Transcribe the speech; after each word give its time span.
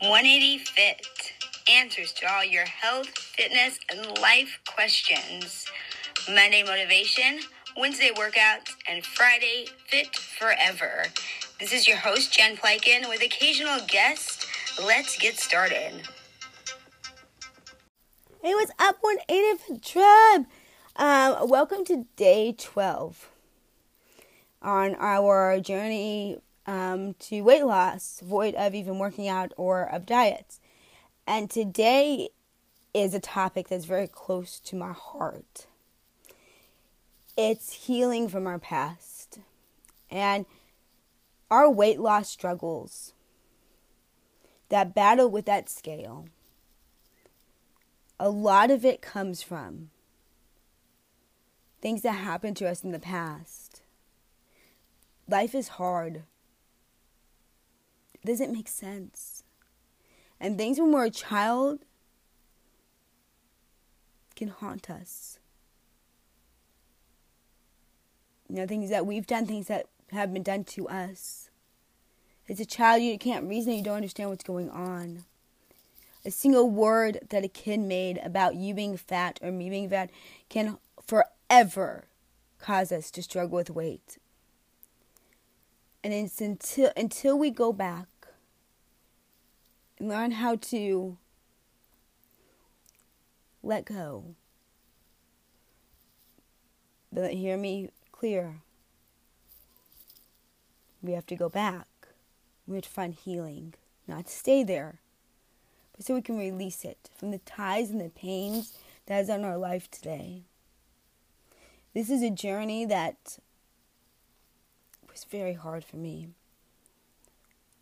180 0.00 0.58
Fit. 0.58 1.32
Answers 1.72 2.12
to 2.12 2.30
all 2.30 2.44
your 2.44 2.66
health, 2.66 3.08
fitness, 3.08 3.78
and 3.90 4.18
life 4.18 4.60
questions. 4.68 5.64
Monday 6.28 6.62
motivation, 6.62 7.40
Wednesday 7.78 8.10
workouts, 8.14 8.74
and 8.90 9.02
Friday 9.02 9.66
fit 9.86 10.14
forever. 10.14 11.04
This 11.58 11.72
is 11.72 11.88
your 11.88 11.96
host, 11.96 12.30
Jen 12.30 12.58
Plykin, 12.58 13.08
with 13.08 13.22
occasional 13.22 13.78
guests. 13.88 14.46
Let's 14.84 15.16
get 15.16 15.38
started. 15.38 16.02
Hey, 18.42 18.54
what's 18.54 18.72
up, 18.78 18.98
180 19.00 19.62
Fit 19.62 19.82
Tribe? 19.82 20.46
Um, 20.96 21.48
welcome 21.48 21.86
to 21.86 22.04
day 22.16 22.54
12 22.56 23.30
on 24.60 24.94
our 24.96 25.58
journey 25.58 26.36
um, 26.66 27.14
to 27.14 27.42
weight 27.42 27.64
loss, 27.64 28.20
void 28.24 28.54
of 28.54 28.74
even 28.74 28.98
working 28.98 29.28
out 29.28 29.52
or 29.56 29.82
of 29.82 30.06
diets. 30.06 30.60
And 31.26 31.50
today 31.50 32.30
is 32.92 33.14
a 33.14 33.20
topic 33.20 33.68
that's 33.68 33.84
very 33.84 34.08
close 34.08 34.58
to 34.60 34.76
my 34.76 34.92
heart. 34.92 35.66
It's 37.36 37.72
healing 37.72 38.28
from 38.28 38.46
our 38.46 38.58
past 38.58 39.38
and 40.10 40.46
our 41.50 41.70
weight 41.70 42.00
loss 42.00 42.28
struggles, 42.28 43.12
that 44.68 44.94
battle 44.94 45.30
with 45.30 45.44
that 45.46 45.68
scale. 45.68 46.26
A 48.18 48.30
lot 48.30 48.70
of 48.70 48.84
it 48.84 49.02
comes 49.02 49.42
from 49.42 49.90
things 51.82 52.02
that 52.02 52.12
happened 52.12 52.56
to 52.56 52.68
us 52.68 52.82
in 52.82 52.90
the 52.90 52.98
past. 52.98 53.82
Life 55.28 55.54
is 55.54 55.68
hard. 55.68 56.22
Doesn't 58.26 58.52
make 58.52 58.66
sense. 58.66 59.44
And 60.40 60.58
things 60.58 60.80
when 60.80 60.90
we're 60.90 61.04
a 61.04 61.10
child 61.10 61.78
can 64.34 64.48
haunt 64.48 64.90
us. 64.90 65.38
You 68.48 68.56
know, 68.56 68.66
things 68.66 68.90
that 68.90 69.06
we've 69.06 69.28
done, 69.28 69.46
things 69.46 69.68
that 69.68 69.86
have 70.10 70.32
been 70.32 70.42
done 70.42 70.64
to 70.64 70.88
us. 70.88 71.50
As 72.48 72.58
a 72.58 72.66
child, 72.66 73.00
you 73.00 73.16
can't 73.16 73.48
reason, 73.48 73.74
you 73.74 73.84
don't 73.84 73.96
understand 73.96 74.30
what's 74.30 74.42
going 74.42 74.70
on. 74.70 75.24
A 76.24 76.30
single 76.32 76.68
word 76.68 77.20
that 77.30 77.44
a 77.44 77.48
kid 77.48 77.78
made 77.78 78.18
about 78.24 78.56
you 78.56 78.74
being 78.74 78.96
fat 78.96 79.38
or 79.40 79.52
me 79.52 79.70
being 79.70 79.88
fat 79.88 80.10
can 80.48 80.78
forever 81.00 82.06
cause 82.58 82.90
us 82.90 83.12
to 83.12 83.22
struggle 83.22 83.56
with 83.56 83.70
weight. 83.70 84.18
And 86.02 86.12
it's 86.12 86.40
until 86.40 86.90
until 86.96 87.38
we 87.38 87.50
go 87.50 87.72
back 87.72 88.08
learn 90.00 90.32
how 90.32 90.56
to 90.56 91.16
let 93.62 93.84
go. 93.84 94.34
But 97.12 97.32
hear 97.32 97.56
me 97.56 97.90
clear. 98.12 98.60
We 101.02 101.12
have 101.12 101.26
to 101.26 101.36
go 101.36 101.48
back. 101.48 101.86
We 102.66 102.76
have 102.76 102.84
to 102.84 102.90
find 102.90 103.14
healing, 103.14 103.74
not 104.08 104.28
stay 104.28 104.64
there, 104.64 105.00
but 105.96 106.04
so 106.04 106.14
we 106.14 106.22
can 106.22 106.36
release 106.36 106.84
it 106.84 107.10
from 107.16 107.30
the 107.30 107.38
ties 107.38 107.90
and 107.90 108.00
the 108.00 108.10
pains 108.10 108.76
that 109.06 109.20
is 109.20 109.30
on 109.30 109.44
our 109.44 109.56
life 109.56 109.88
today. 109.88 110.42
This 111.94 112.10
is 112.10 112.22
a 112.22 112.30
journey 112.30 112.84
that 112.86 113.38
was 115.10 115.24
very 115.24 115.54
hard 115.54 115.84
for 115.84 115.96
me. 115.96 116.28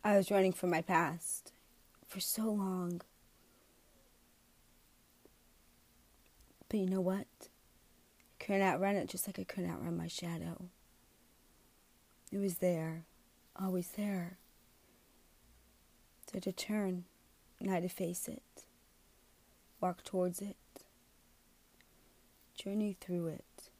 I 0.03 0.15
was 0.15 0.29
running 0.29 0.53
from 0.53 0.69
my 0.69 0.83
past 0.83 1.51
for 2.15 2.21
so 2.21 2.49
long. 2.49 3.01
But 6.69 6.79
you 6.79 6.85
know 6.89 7.01
what? 7.01 7.27
I 7.41 8.43
couldn't 8.43 8.61
outrun 8.61 8.95
it 8.95 9.09
just 9.09 9.27
like 9.27 9.37
I 9.37 9.43
couldn't 9.43 9.69
outrun 9.69 9.97
my 9.97 10.07
shadow. 10.07 10.69
It 12.31 12.37
was 12.37 12.59
there, 12.59 13.03
always 13.61 13.89
there. 13.97 14.37
So 16.31 16.39
to 16.39 16.53
turn 16.53 17.03
and 17.59 17.69
I 17.69 17.73
had 17.73 17.83
to 17.83 17.89
face 17.89 18.29
it, 18.29 18.63
walk 19.81 20.05
towards 20.05 20.39
it, 20.39 20.55
journey 22.57 22.95
through 23.01 23.27
it. 23.27 23.71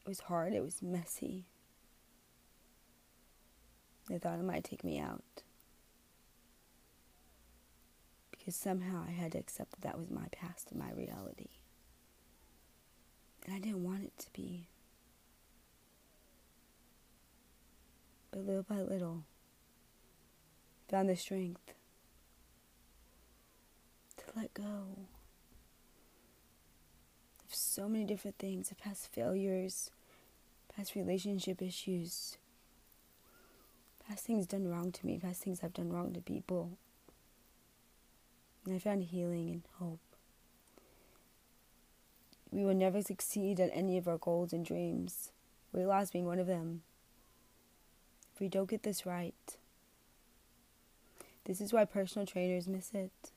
It 0.00 0.08
was 0.08 0.20
hard, 0.20 0.54
it 0.54 0.64
was 0.64 0.80
messy. 0.80 1.44
They 4.08 4.16
thought 4.16 4.38
it 4.38 4.44
might 4.44 4.64
take 4.64 4.84
me 4.84 4.98
out. 4.98 5.42
Because 8.42 8.56
somehow 8.56 9.04
I 9.06 9.12
had 9.12 9.30
to 9.32 9.38
accept 9.38 9.70
that 9.70 9.82
that 9.82 9.96
was 9.96 10.10
my 10.10 10.26
past 10.32 10.72
and 10.72 10.80
my 10.80 10.90
reality. 10.90 11.50
And 13.46 13.54
I 13.54 13.60
didn't 13.60 13.84
want 13.84 14.02
it 14.02 14.18
to 14.18 14.26
be. 14.32 14.66
But 18.32 18.44
little 18.44 18.64
by 18.64 18.80
little, 18.80 19.22
found 20.88 21.08
the 21.08 21.14
strength 21.14 21.72
to 24.16 24.24
let 24.34 24.52
go 24.54 24.64
of 27.44 27.54
so 27.54 27.88
many 27.88 28.06
different 28.06 28.38
things, 28.38 28.72
of 28.72 28.78
past 28.78 29.06
failures, 29.12 29.92
past 30.74 30.96
relationship 30.96 31.62
issues, 31.62 32.38
past 34.08 34.24
things 34.24 34.46
done 34.48 34.66
wrong 34.66 34.90
to 34.90 35.06
me, 35.06 35.20
past 35.20 35.44
things 35.44 35.60
I've 35.62 35.74
done 35.74 35.92
wrong 35.92 36.12
to 36.14 36.20
people. 36.20 36.72
I 38.70 38.78
found 38.78 39.04
healing 39.04 39.50
and 39.50 39.62
hope. 39.78 40.00
We 42.50 42.64
will 42.64 42.74
never 42.74 43.02
succeed 43.02 43.58
at 43.58 43.70
any 43.72 43.96
of 43.96 44.06
our 44.06 44.18
goals 44.18 44.52
and 44.52 44.64
dreams, 44.64 45.32
weight 45.72 45.86
loss 45.86 46.10
being 46.10 46.26
one 46.26 46.38
of 46.38 46.46
them, 46.46 46.82
if 48.34 48.40
we 48.40 48.48
don't 48.48 48.70
get 48.70 48.82
this 48.82 49.06
right. 49.06 49.56
This 51.44 51.60
is 51.60 51.72
why 51.72 51.84
personal 51.86 52.26
trainers 52.26 52.68
miss 52.68 52.92
it. 52.94 53.32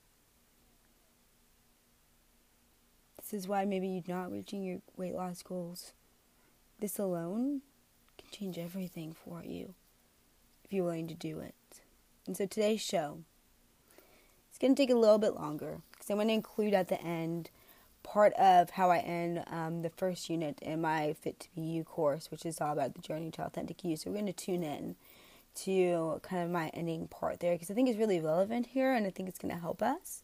This 3.17 3.33
is 3.33 3.47
why 3.47 3.65
maybe 3.65 3.87
you're 3.87 4.15
not 4.15 4.31
reaching 4.31 4.63
your 4.63 4.79
weight 4.95 5.15
loss 5.15 5.41
goals. 5.41 5.93
This 6.79 6.99
alone 6.99 7.61
can 8.17 8.29
change 8.31 8.59
everything 8.59 9.13
for 9.13 9.43
you 9.43 9.73
if 10.63 10.71
you're 10.71 10.85
willing 10.85 11.07
to 11.07 11.15
do 11.15 11.39
it. 11.39 11.55
And 12.27 12.37
so 12.37 12.45
today's 12.45 12.81
show, 12.81 13.19
it's 14.55 14.61
going 14.61 14.73
to 14.73 14.81
take 14.81 14.89
a 14.89 14.95
little 14.95 15.17
bit 15.17 15.35
longer 15.35 15.81
because 15.91 16.09
I'm 16.09 16.15
going 16.15 16.29
to 16.29 16.33
include 16.33 16.73
at 16.73 16.87
the 16.87 17.01
end 17.01 17.49
part 18.03 18.31
of 18.35 18.69
how 18.69 18.89
I 18.89 18.99
end 18.99 19.43
um, 19.47 19.81
the 19.81 19.89
first 19.89 20.29
unit 20.29 20.59
in 20.61 20.79
my 20.79 21.11
Fit 21.11 21.41
to 21.41 21.49
Be 21.53 21.61
You 21.61 21.83
course, 21.83 22.31
which 22.31 22.45
is 22.45 22.61
all 22.61 22.71
about 22.71 22.93
the 22.93 23.01
journey 23.01 23.31
to 23.31 23.41
authentic 23.41 23.83
you. 23.83 23.97
So 23.97 24.09
we're 24.09 24.15
going 24.15 24.27
to 24.27 24.31
tune 24.31 24.63
in 24.63 24.95
to 25.55 26.21
kind 26.23 26.41
of 26.41 26.51
my 26.51 26.69
ending 26.69 27.09
part 27.09 27.41
there 27.41 27.51
because 27.53 27.69
I 27.69 27.73
think 27.73 27.89
it's 27.89 27.99
really 27.99 28.21
relevant 28.21 28.67
here 28.67 28.93
and 28.93 29.05
I 29.05 29.09
think 29.09 29.27
it's 29.27 29.39
going 29.39 29.53
to 29.53 29.59
help 29.59 29.81
us. 29.81 30.23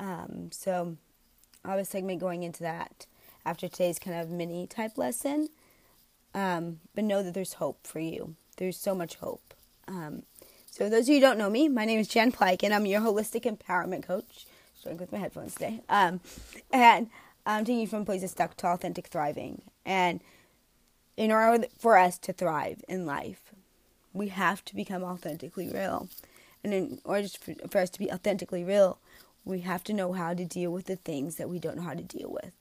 Um, 0.00 0.48
so 0.50 0.96
I 1.64 1.70
have 1.70 1.78
a 1.78 1.84
segment 1.84 2.18
going 2.18 2.42
into 2.42 2.64
that 2.64 3.06
after 3.46 3.68
today's 3.68 4.00
kind 4.00 4.20
of 4.20 4.30
mini 4.30 4.66
type 4.66 4.98
lesson. 4.98 5.48
Um, 6.34 6.80
but 6.92 7.04
know 7.04 7.22
that 7.22 7.34
there's 7.34 7.52
hope 7.52 7.86
for 7.86 8.00
you. 8.00 8.34
There's 8.56 8.76
so 8.76 8.96
much 8.96 9.14
hope. 9.14 9.54
Um, 9.86 10.24
so 10.70 10.88
those 10.88 11.02
of 11.02 11.08
you 11.08 11.14
who 11.16 11.20
don't 11.20 11.38
know 11.38 11.50
me, 11.50 11.68
my 11.68 11.84
name 11.84 11.98
is 11.98 12.08
Jen 12.08 12.32
Pike 12.32 12.62
and 12.62 12.72
I'm 12.72 12.86
your 12.86 13.00
holistic 13.00 13.42
empowerment 13.42 14.04
coach. 14.04 14.46
Struggling 14.78 15.00
with 15.00 15.12
my 15.12 15.18
headphones 15.18 15.54
today. 15.54 15.80
Um, 15.88 16.20
and 16.72 17.10
I'm 17.44 17.64
taking 17.64 17.80
you 17.80 17.86
from 17.86 18.04
places 18.04 18.30
stuck 18.30 18.56
to 18.58 18.68
authentic 18.68 19.08
thriving. 19.08 19.62
And 19.84 20.20
in 21.16 21.32
order 21.32 21.66
for 21.78 21.98
us 21.98 22.16
to 22.18 22.32
thrive 22.32 22.82
in 22.88 23.04
life, 23.04 23.52
we 24.12 24.28
have 24.28 24.64
to 24.66 24.74
become 24.74 25.02
authentically 25.02 25.68
real. 25.68 26.08
And 26.64 26.72
in 26.72 26.98
order 27.04 27.28
for 27.68 27.78
us 27.78 27.90
to 27.90 27.98
be 27.98 28.10
authentically 28.10 28.64
real, 28.64 28.98
we 29.44 29.60
have 29.60 29.84
to 29.84 29.92
know 29.92 30.12
how 30.12 30.34
to 30.34 30.44
deal 30.44 30.70
with 30.70 30.86
the 30.86 30.96
things 30.96 31.36
that 31.36 31.48
we 31.48 31.58
don't 31.58 31.76
know 31.76 31.82
how 31.82 31.94
to 31.94 32.02
deal 32.02 32.30
with. 32.30 32.54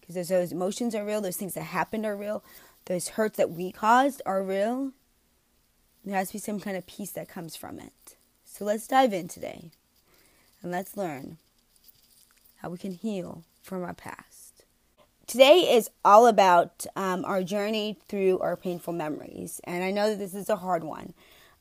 Because 0.00 0.28
those 0.28 0.52
emotions 0.52 0.94
are 0.94 1.04
real, 1.04 1.20
those 1.20 1.36
things 1.36 1.54
that 1.54 1.62
happened 1.62 2.06
are 2.06 2.16
real, 2.16 2.42
those 2.86 3.08
hurts 3.08 3.36
that 3.36 3.50
we 3.50 3.72
caused 3.72 4.22
are 4.24 4.42
real. 4.42 4.92
There 6.08 6.16
has 6.16 6.28
to 6.28 6.34
be 6.34 6.38
some 6.38 6.58
kind 6.58 6.74
of 6.74 6.86
peace 6.86 7.10
that 7.10 7.28
comes 7.28 7.54
from 7.54 7.78
it. 7.78 8.16
So 8.46 8.64
let's 8.64 8.86
dive 8.86 9.12
in 9.12 9.28
today 9.28 9.70
and 10.62 10.72
let's 10.72 10.96
learn 10.96 11.36
how 12.62 12.70
we 12.70 12.78
can 12.78 12.92
heal 12.92 13.44
from 13.62 13.84
our 13.84 13.92
past. 13.92 14.64
Today 15.26 15.70
is 15.70 15.90
all 16.06 16.26
about 16.26 16.86
um, 16.96 17.26
our 17.26 17.42
journey 17.42 17.98
through 18.08 18.38
our 18.38 18.56
painful 18.56 18.94
memories. 18.94 19.60
And 19.64 19.84
I 19.84 19.90
know 19.90 20.08
that 20.08 20.18
this 20.18 20.32
is 20.32 20.48
a 20.48 20.56
hard 20.56 20.82
one. 20.82 21.12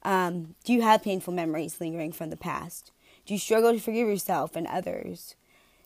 Um, 0.03 0.55
do 0.63 0.71
you 0.71 0.81
have 0.81 1.03
painful 1.03 1.33
memories 1.33 1.81
lingering 1.81 2.13
from 2.13 2.29
the 2.29 2.38
past? 2.38 2.91
Do 3.25 3.33
you 3.33 3.39
struggle 3.41 3.73
to 3.73 3.81
forgive 3.81 4.07
yourself 4.07 4.55
and 4.55 4.65
others? 4.65 5.35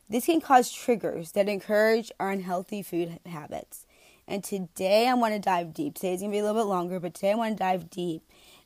This 0.07 0.27
can 0.27 0.39
cause 0.39 0.71
triggers 0.71 1.31
that 1.31 1.49
encourage 1.49 2.11
our 2.19 2.29
unhealthy 2.29 2.83
food 2.83 3.17
habits. 3.25 3.87
And 4.27 4.43
today 4.43 5.07
I 5.07 5.15
want 5.15 5.33
to 5.33 5.39
dive 5.39 5.73
deep. 5.73 5.95
Today 5.95 6.13
is 6.13 6.21
going 6.21 6.31
to 6.31 6.35
be 6.35 6.39
a 6.39 6.43
little 6.43 6.61
bit 6.61 6.69
longer, 6.69 6.99
but 6.99 7.15
today 7.15 7.31
I 7.31 7.35
want 7.35 7.57
to 7.57 7.63
dive 7.63 7.89
deep 7.89 8.21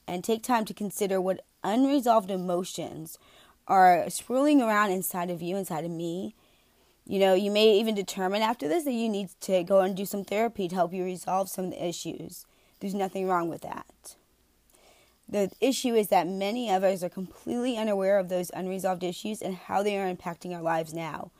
and 0.07 0.23
take 0.23 0.43
time 0.43 0.65
to 0.65 0.73
consider 0.73 1.19
what 1.19 1.45
unresolved 1.63 2.31
emotions 2.31 3.17
are 3.67 4.09
swirling 4.09 4.61
around 4.61 4.91
inside 4.91 5.29
of 5.29 5.41
you, 5.41 5.55
inside 5.57 5.85
of 5.85 5.91
me. 5.91 6.35
You 7.05 7.19
know, 7.19 7.33
you 7.33 7.51
may 7.51 7.79
even 7.79 7.95
determine 7.95 8.41
after 8.41 8.67
this 8.67 8.83
that 8.83 8.91
you 8.91 9.09
need 9.09 9.29
to 9.41 9.63
go 9.63 9.81
and 9.81 9.95
do 9.95 10.05
some 10.05 10.23
therapy 10.23 10.67
to 10.67 10.75
help 10.75 10.93
you 10.93 11.03
resolve 11.03 11.49
some 11.49 11.65
of 11.65 11.71
the 11.71 11.85
issues. 11.85 12.45
There's 12.79 12.93
nothing 12.93 13.27
wrong 13.27 13.49
with 13.49 13.61
that. 13.61 14.15
The 15.27 15.51
issue 15.59 15.95
is 15.95 16.09
that 16.09 16.27
many 16.27 16.69
of 16.69 16.83
us 16.83 17.03
are 17.03 17.09
completely 17.09 17.77
unaware 17.77 18.19
of 18.19 18.29
those 18.29 18.51
unresolved 18.53 19.03
issues 19.03 19.41
and 19.41 19.55
how 19.55 19.81
they 19.81 19.97
are 19.97 20.13
impacting 20.13 20.53
our 20.53 20.61
lives 20.61 20.93
now. 20.93 21.31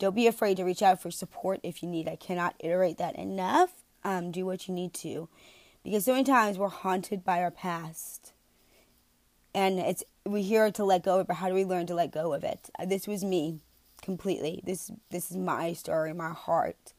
Don't 0.00 0.16
be 0.16 0.26
afraid 0.26 0.56
to 0.56 0.64
reach 0.64 0.82
out 0.82 1.00
for 1.00 1.10
support 1.10 1.60
if 1.62 1.82
you 1.82 1.88
need. 1.88 2.08
I 2.08 2.16
cannot 2.16 2.54
iterate 2.58 2.98
that 2.98 3.16
enough. 3.16 3.70
Um, 4.02 4.32
do 4.32 4.46
what 4.46 4.66
you 4.66 4.74
need 4.74 4.94
to. 4.94 5.28
Because 5.82 6.04
so 6.04 6.12
many 6.12 6.24
times 6.24 6.58
we're 6.58 6.68
haunted 6.68 7.24
by 7.24 7.42
our 7.42 7.50
past. 7.50 8.32
And 9.54 9.78
it's 9.78 10.04
we're 10.24 10.42
here 10.42 10.70
to 10.70 10.84
let 10.84 11.02
go 11.02 11.16
of 11.16 11.20
it, 11.22 11.26
but 11.26 11.36
how 11.36 11.48
do 11.48 11.54
we 11.54 11.64
learn 11.64 11.86
to 11.86 11.94
let 11.94 12.12
go 12.12 12.32
of 12.32 12.44
it? 12.44 12.70
Uh, 12.78 12.84
this 12.84 13.08
was 13.08 13.24
me 13.24 13.60
completely. 14.02 14.60
This 14.64 14.90
this 15.10 15.30
is 15.30 15.36
my 15.36 15.72
story, 15.72 16.12
my 16.12 16.30
heart. 16.30 16.92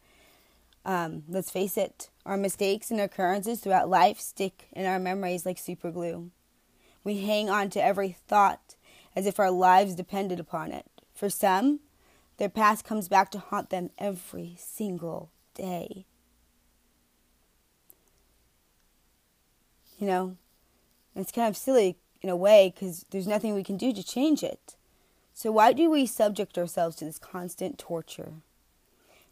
Um, 0.84 1.24
let's 1.30 1.52
face 1.52 1.78
it, 1.78 2.10
our 2.26 2.38
mistakes 2.38 2.90
and 2.90 3.00
occurrences 3.00 3.60
throughout 3.60 3.88
life 3.88 4.20
stick 4.20 4.68
in 4.72 4.86
our 4.86 5.00
memories 5.00 5.46
like 5.46 5.60
super 5.60 5.92
glue. 5.92 6.32
We 7.04 7.22
hang 7.22 7.50
on 7.50 7.70
to 7.72 7.84
every 7.84 8.18
thought 8.28 8.76
as 9.16 9.26
if 9.26 9.40
our 9.40 9.52
lives 9.52 9.96
depended 9.96 10.40
upon 10.40 10.72
it. 10.72 10.86
For 11.14 11.30
some, 11.30 11.82
their 12.38 12.50
past 12.50 12.84
comes 12.84 13.08
back 13.08 13.30
to 13.32 13.40
haunt 13.40 13.70
them 13.70 13.92
every 14.00 14.56
single 14.58 15.30
day. 15.54 16.06
You 20.02 20.08
know, 20.08 20.36
it's 21.16 21.32
kind 21.32 21.48
of 21.48 21.56
silly 21.56 21.96
in 22.24 22.30
a 22.30 22.36
way 22.36 22.74
because 22.74 23.06
there's 23.12 23.28
nothing 23.28 23.54
we 23.54 23.64
can 23.64 23.78
do 23.78 23.94
to 23.94 24.04
change 24.04 24.42
it. 24.42 24.76
So, 25.32 25.52
why 25.52 25.74
do 25.74 25.92
we 25.92 26.08
subject 26.08 26.58
ourselves 26.58 26.96
to 26.98 27.06
this 27.06 27.20
constant 27.20 27.78
torture? 27.78 28.34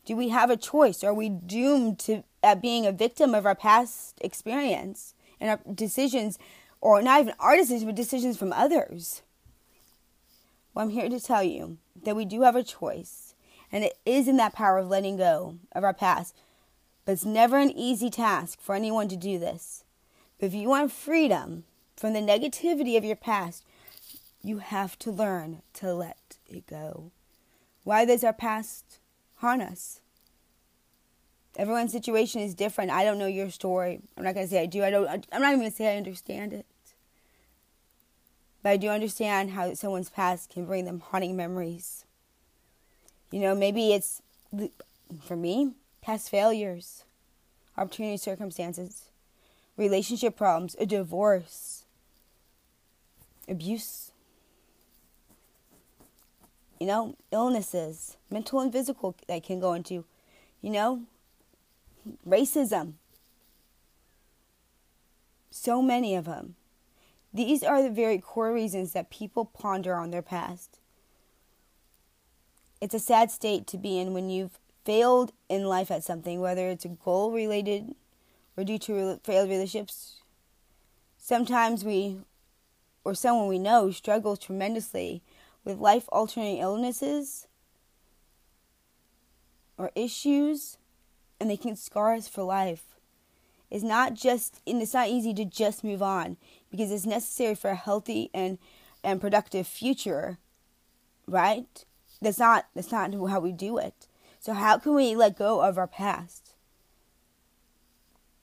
Do 0.05 0.15
we 0.15 0.29
have 0.29 0.51
a 0.51 0.55
choice? 0.55 1.03
Are 1.03 1.13
we 1.13 1.27
doomed 1.27 1.97
to 2.01 2.23
at 2.43 2.61
being 2.61 2.85
a 2.85 2.91
victim 2.91 3.33
of 3.33 3.47
our 3.47 3.55
past 3.55 4.19
experience 4.21 5.15
and 5.39 5.49
our 5.49 5.59
decisions, 5.73 6.37
or 6.81 7.01
not 7.01 7.21
even 7.21 7.33
our 7.39 7.55
decisions, 7.55 7.85
but 7.85 7.95
decisions 7.95 8.37
from 8.37 8.53
others? 8.53 9.23
Well, 10.75 10.85
I'm 10.85 10.91
here 10.91 11.09
to 11.09 11.19
tell 11.19 11.43
you 11.43 11.79
that 12.03 12.15
we 12.15 12.25
do 12.25 12.43
have 12.43 12.55
a 12.55 12.61
choice, 12.61 13.33
and 13.71 13.83
it 13.83 13.97
is 14.05 14.27
in 14.27 14.37
that 14.37 14.53
power 14.53 14.77
of 14.77 14.87
letting 14.87 15.17
go 15.17 15.55
of 15.71 15.83
our 15.83 15.95
past. 15.95 16.35
But 17.05 17.13
it's 17.13 17.25
never 17.25 17.57
an 17.57 17.71
easy 17.71 18.11
task 18.11 18.61
for 18.61 18.75
anyone 18.75 19.07
to 19.07 19.17
do 19.17 19.39
this. 19.39 19.83
If 20.39 20.53
you 20.53 20.69
want 20.69 20.91
freedom 20.91 21.65
from 21.97 22.13
the 22.13 22.21
negativity 22.21 22.97
of 22.97 23.03
your 23.03 23.15
past, 23.15 23.63
you 24.41 24.59
have 24.59 24.97
to 24.99 25.11
learn 25.11 25.61
to 25.73 25.93
let 25.93 26.37
it 26.47 26.65
go. 26.65 27.11
Why 27.83 28.05
does 28.05 28.23
our 28.23 28.33
past 28.33 28.99
haunt 29.37 29.61
us? 29.61 29.99
Everyone's 31.57 31.91
situation 31.91 32.39
is 32.39 32.53
different. 32.53 32.91
I 32.91 33.03
don't 33.03 33.17
know 33.17 33.25
your 33.25 33.49
story. 33.49 33.99
I'm 34.15 34.23
not 34.23 34.33
going 34.33 34.45
to 34.45 34.49
say 34.49 34.61
I 34.61 34.65
do. 34.65 34.83
I 34.83 34.89
don't 34.89 35.07
I'm 35.09 35.41
not 35.41 35.49
even 35.49 35.59
going 35.59 35.71
to 35.71 35.75
say 35.75 35.93
I 35.93 35.97
understand 35.97 36.53
it. 36.53 36.65
But 38.63 38.69
I 38.69 38.77
do 38.77 38.89
understand 38.89 39.51
how 39.51 39.73
someone's 39.73 40.09
past 40.09 40.49
can 40.49 40.65
bring 40.65 40.85
them 40.85 41.01
haunting 41.01 41.35
memories. 41.35 42.05
You 43.31 43.41
know, 43.41 43.55
maybe 43.55 43.93
it's 43.93 44.21
for 45.21 45.35
me, 45.35 45.73
past 46.01 46.29
failures, 46.29 47.03
opportunity 47.77 48.17
circumstances, 48.17 49.08
relationship 49.79 50.35
problems, 50.35 50.75
a 50.77 50.85
divorce, 50.85 51.85
abuse, 53.47 54.11
you 56.79 56.85
know, 56.85 57.15
illnesses, 57.31 58.17
mental 58.29 58.59
and 58.59 58.73
physical 58.73 59.15
that 59.27 59.41
can 59.41 59.61
go 59.61 59.73
into, 59.73 60.03
you 60.61 60.69
know, 60.69 61.03
racism. 62.27 62.93
So 65.49 65.81
many 65.81 66.13
of 66.13 66.25
them. 66.25 66.55
These 67.33 67.63
are 67.63 67.81
the 67.81 67.89
very 67.89 68.17
core 68.17 68.53
reasons 68.53 68.91
that 68.91 69.09
people 69.09 69.45
ponder 69.45 69.95
on 69.95 70.11
their 70.11 70.21
past. 70.21 70.79
It's 72.81 72.93
a 72.93 72.99
sad 72.99 73.31
state 73.31 73.65
to 73.67 73.77
be 73.77 73.97
in 73.97 74.13
when 74.13 74.29
you've 74.29 74.59
failed 74.83 75.31
in 75.47 75.65
life 75.65 75.89
at 75.89 76.03
something, 76.03 76.41
whether 76.41 76.67
it's 76.67 76.85
a 76.85 76.89
goal 76.89 77.31
related 77.31 77.95
or 78.59 78.65
due 78.65 78.77
to 78.77 79.17
failed 79.23 79.49
relationships. 79.49 80.17
Sometimes 81.17 81.85
we, 81.85 82.17
or 83.05 83.15
someone 83.15 83.47
we 83.47 83.57
know, 83.57 83.89
struggles 83.89 84.37
tremendously 84.37 85.21
with 85.63 85.77
life 85.77 86.09
altering 86.09 86.57
illnesses 86.57 87.47
or 89.77 89.91
issues, 89.95 90.77
and 91.39 91.49
they 91.49 91.55
can 91.55 91.77
scar 91.77 92.13
us 92.13 92.27
for 92.27 92.43
life. 92.43 92.83
It's 93.71 93.83
not 93.83 94.13
just, 94.13 94.59
and 94.67 94.81
it's 94.81 94.93
not 94.93 95.07
easy 95.07 95.33
to 95.35 95.45
just 95.45 95.81
move 95.81 96.01
on 96.01 96.35
because 96.69 96.91
it's 96.91 97.05
necessary 97.05 97.55
for 97.55 97.69
a 97.69 97.75
healthy 97.75 98.29
and, 98.33 98.57
and 99.05 99.21
productive 99.21 99.67
future, 99.67 100.37
right? 101.27 101.85
That's 102.21 102.39
not 102.39 102.65
that's 102.75 102.91
not 102.91 103.13
how 103.13 103.39
we 103.39 103.53
do 103.53 103.77
it. 103.77 104.07
So 104.41 104.51
how 104.51 104.79
can 104.79 104.95
we 104.95 105.15
let 105.15 105.37
go 105.37 105.61
of 105.61 105.77
our 105.77 105.87
past? 105.87 106.38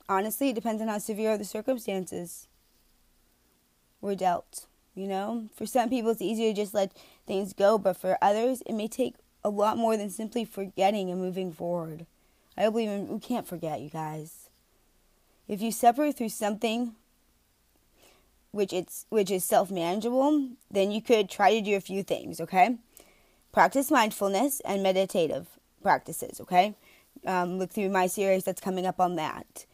Honestly, 0.09 0.49
it 0.49 0.55
depends 0.55 0.81
on 0.81 0.87
how 0.87 0.97
severe 0.97 1.37
the 1.37 1.45
circumstances 1.45 2.47
were 4.01 4.15
dealt. 4.15 4.65
You 4.95 5.07
know, 5.07 5.49
for 5.55 5.67
some 5.67 5.89
people 5.89 6.11
it's 6.11 6.21
easier 6.21 6.51
to 6.51 6.55
just 6.55 6.73
let 6.73 6.91
things 7.27 7.53
go, 7.53 7.77
but 7.77 7.97
for 7.97 8.17
others 8.21 8.63
it 8.65 8.73
may 8.73 8.87
take 8.87 9.15
a 9.43 9.49
lot 9.49 9.77
more 9.77 9.95
than 9.95 10.09
simply 10.09 10.43
forgetting 10.43 11.11
and 11.11 11.21
moving 11.21 11.51
forward. 11.51 12.07
I 12.57 12.63
believe 12.69 12.89
in, 12.89 13.07
we 13.07 13.19
can't 13.19 13.47
forget, 13.47 13.79
you 13.81 13.89
guys. 13.89 14.49
If 15.47 15.61
you 15.61 15.71
suffer 15.71 16.11
through 16.11 16.29
something 16.29 16.95
which 18.51 18.73
it's 18.73 19.05
which 19.09 19.29
is 19.29 19.43
self-manageable, 19.43 20.49
then 20.71 20.91
you 20.91 21.01
could 21.01 21.29
try 21.29 21.53
to 21.53 21.61
do 21.61 21.75
a 21.75 21.81
few 21.81 22.01
things, 22.01 22.41
okay? 22.41 22.77
Practice 23.51 23.91
mindfulness 23.91 24.61
and 24.61 24.81
meditative 24.81 25.47
practices, 25.83 26.41
okay? 26.41 26.73
Um, 27.25 27.59
look 27.59 27.69
through 27.69 27.89
my 27.89 28.07
series 28.07 28.43
that's 28.43 28.61
coming 28.61 28.87
up 28.87 28.99
on 28.99 29.15
that. 29.15 29.65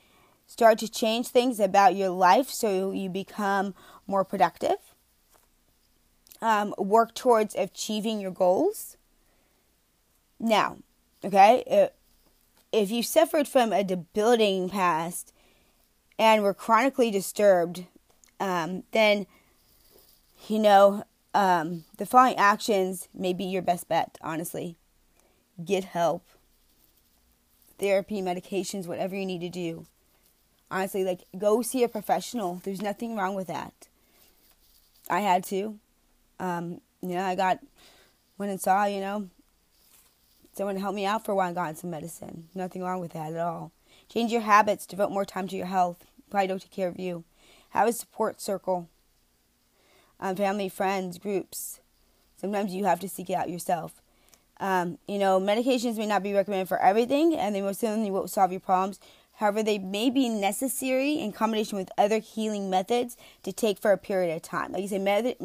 Start 0.48 0.78
to 0.80 0.92
change 0.92 1.28
things 1.28 1.60
about 1.60 1.96
your 1.96 2.10
life 2.10 2.50
so 2.50 2.92
you 2.92 3.10
become 3.10 3.74
more 4.06 4.24
productive. 4.24 4.78
Um, 6.42 6.76
work 6.78 7.16
towards 7.16 7.56
achieving 7.56 8.20
your 8.20 8.32
goals. 8.32 8.98
Now, 10.40 10.78
okay, 11.24 11.90
if 12.72 12.92
you 12.92 13.02
suffered 13.02 13.48
from 13.48 13.72
a 13.72 13.84
debilitating 13.84 14.70
past 14.70 15.32
and 16.20 16.44
were 16.44 16.54
chronically 16.54 17.12
disturbed, 17.12 17.86
um, 18.40 18.84
then, 18.92 19.26
you 20.48 20.60
know, 20.60 21.04
um, 21.34 21.86
the 21.98 22.06
following 22.06 22.36
actions 22.36 23.08
may 23.14 23.34
be 23.34 23.46
your 23.46 23.62
best 23.62 23.88
bet, 23.88 24.18
honestly. 24.22 24.76
Get 25.64 25.86
help, 25.86 26.26
therapy, 27.80 28.22
medications, 28.22 28.86
whatever 28.86 29.16
you 29.16 29.26
need 29.26 29.42
to 29.42 29.50
do. 29.50 29.86
Honestly, 30.74 31.04
like, 31.04 31.22
go 31.38 31.62
see 31.62 31.84
a 31.84 31.88
professional. 31.88 32.60
There's 32.64 32.82
nothing 32.82 33.16
wrong 33.16 33.36
with 33.36 33.46
that. 33.46 33.74
I 35.08 35.20
had 35.20 35.44
to. 35.46 35.78
Um, 36.40 36.82
you 37.00 37.10
know, 37.10 37.24
I 37.24 37.36
got, 37.36 37.60
went 38.40 38.52
and 38.52 38.60
saw, 38.60 38.86
you 38.86 39.00
know, 39.00 39.30
someone 40.56 40.74
to 40.74 40.82
help 40.82 40.96
me 40.96 41.06
out 41.06 41.24
for 41.24 41.32
a 41.32 41.36
while 41.36 41.46
and 41.46 41.56
got 41.56 41.78
some 41.78 41.92
medicine. 41.92 42.48
Nothing 42.56 42.82
wrong 42.82 43.00
with 43.00 43.14
that 43.14 43.34
at 43.34 43.40
all. 43.40 43.72
Change 44.12 44.32
your 44.32 44.42
habits, 44.42 44.88
devote 44.88 45.12
more 45.12 45.26
time 45.26 45.48
to 45.50 45.56
your 45.56 45.68
health. 45.68 46.08
Probably 46.32 46.48
don't 46.48 46.60
take 46.60 46.72
care 46.72 46.88
of 46.88 47.00
you. 47.00 47.24
Have 47.70 47.88
a 47.88 47.94
support 47.94 48.42
circle. 48.42 48.90
Um, 50.20 50.36
family, 50.36 50.70
friends, 50.70 51.20
groups. 51.20 51.82
Sometimes 52.36 52.74
you 52.74 52.86
have 52.86 53.00
to 53.02 53.10
seek 53.10 53.30
it 53.30 53.36
out 53.36 53.48
yourself. 53.48 54.02
Um, 54.60 54.98
you 55.08 55.20
know, 55.20 55.40
medications 55.40 55.98
may 55.98 56.08
not 56.08 56.24
be 56.24 56.34
recommended 56.34 56.68
for 56.68 56.80
everything, 56.80 57.36
and 57.36 57.54
they 57.54 57.62
most 57.62 57.80
certainly 57.80 58.10
won't 58.10 58.32
solve 58.32 58.52
your 58.52 58.60
problems. 58.60 59.00
However, 59.44 59.62
they 59.62 59.78
may 59.78 60.10
be 60.10 60.30
necessary 60.30 61.20
in 61.20 61.34
combination 61.34 61.78
with 61.78 61.92
other 61.98 62.20
healing 62.20 62.70
methods 62.70 63.18
to 63.44 63.52
take 63.52 63.78
for 63.78 63.92
a 63.92 63.98
period 63.98 64.34
of 64.34 64.42
time. 64.42 64.72
Like 64.72 64.84
you 64.84 64.88
say, 64.88 65.36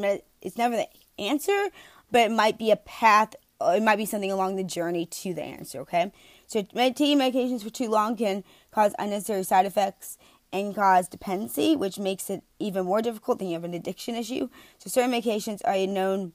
it's 0.40 0.56
never 0.56 0.76
the 0.76 0.86
answer, 1.18 1.70
but 2.12 2.20
it 2.20 2.30
might 2.30 2.58
be 2.58 2.70
a 2.70 2.76
path. 2.76 3.34
It 3.60 3.82
might 3.82 3.96
be 3.96 4.06
something 4.06 4.30
along 4.30 4.54
the 4.54 4.62
journey 4.62 5.04
to 5.04 5.34
the 5.34 5.42
answer. 5.42 5.80
Okay, 5.80 6.12
so 6.46 6.62
taking 6.62 7.18
medications 7.18 7.64
for 7.64 7.70
too 7.70 7.90
long 7.90 8.16
can 8.16 8.44
cause 8.70 8.94
unnecessary 9.00 9.42
side 9.42 9.66
effects 9.66 10.16
and 10.52 10.76
cause 10.76 11.08
dependency, 11.08 11.74
which 11.74 11.98
makes 11.98 12.30
it 12.30 12.44
even 12.60 12.86
more 12.86 13.02
difficult 13.02 13.40
than 13.40 13.48
you 13.48 13.54
have 13.54 13.64
an 13.64 13.74
addiction 13.74 14.14
issue. 14.14 14.48
So 14.78 14.90
certain 14.90 15.10
medications 15.10 15.60
are 15.64 15.74
a 15.74 15.88
known 15.88 16.34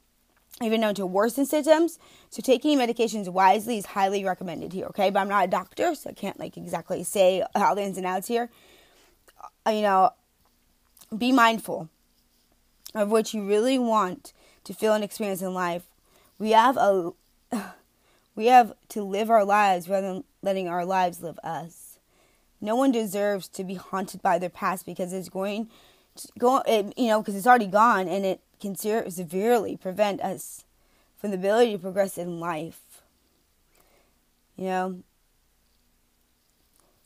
even 0.61 0.81
known 0.81 0.95
to 0.95 1.05
worsen 1.05 1.45
symptoms. 1.45 1.99
So 2.29 2.41
taking 2.41 2.77
medications 2.77 3.27
wisely 3.31 3.77
is 3.77 3.87
highly 3.87 4.23
recommended 4.23 4.73
here, 4.73 4.85
okay? 4.87 5.09
But 5.09 5.19
I'm 5.19 5.29
not 5.29 5.45
a 5.45 5.47
doctor, 5.47 5.95
so 5.95 6.09
I 6.09 6.13
can't 6.13 6.39
like 6.39 6.57
exactly 6.57 7.03
say 7.03 7.43
all 7.55 7.75
the 7.75 7.83
ins 7.83 7.97
and 7.97 8.05
outs 8.05 8.27
here. 8.27 8.49
Uh, 9.65 9.71
you 9.71 9.81
know, 9.81 10.11
be 11.17 11.31
mindful 11.31 11.89
of 12.93 13.09
what 13.09 13.33
you 13.33 13.45
really 13.47 13.79
want 13.79 14.33
to 14.63 14.73
feel 14.73 14.93
and 14.93 15.03
experience 15.03 15.41
in 15.41 15.53
life. 15.53 15.83
We 16.39 16.51
have 16.51 16.77
a 16.77 17.11
we 18.35 18.47
have 18.47 18.73
to 18.89 19.03
live 19.03 19.29
our 19.29 19.45
lives 19.45 19.89
rather 19.89 20.13
than 20.13 20.23
letting 20.41 20.67
our 20.67 20.85
lives 20.85 21.21
live 21.21 21.39
us. 21.43 21.99
No 22.61 22.75
one 22.75 22.91
deserves 22.91 23.47
to 23.49 23.63
be 23.63 23.75
haunted 23.75 24.21
by 24.21 24.39
their 24.39 24.49
past 24.49 24.85
because 24.85 25.13
it's 25.13 25.29
going 25.29 25.69
to 26.15 26.27
go 26.37 26.63
it, 26.65 26.93
you 26.97 27.07
know 27.07 27.21
because 27.21 27.35
it's 27.35 27.47
already 27.47 27.67
gone 27.67 28.07
and 28.07 28.25
it 28.25 28.39
can 28.63 28.75
severely 29.11 29.77
prevent 29.77 30.21
us 30.21 30.63
from 31.17 31.31
the 31.31 31.37
ability 31.37 31.73
to 31.73 31.77
progress 31.77 32.17
in 32.17 32.39
life. 32.39 33.01
You 34.55 34.65
know, 34.65 35.03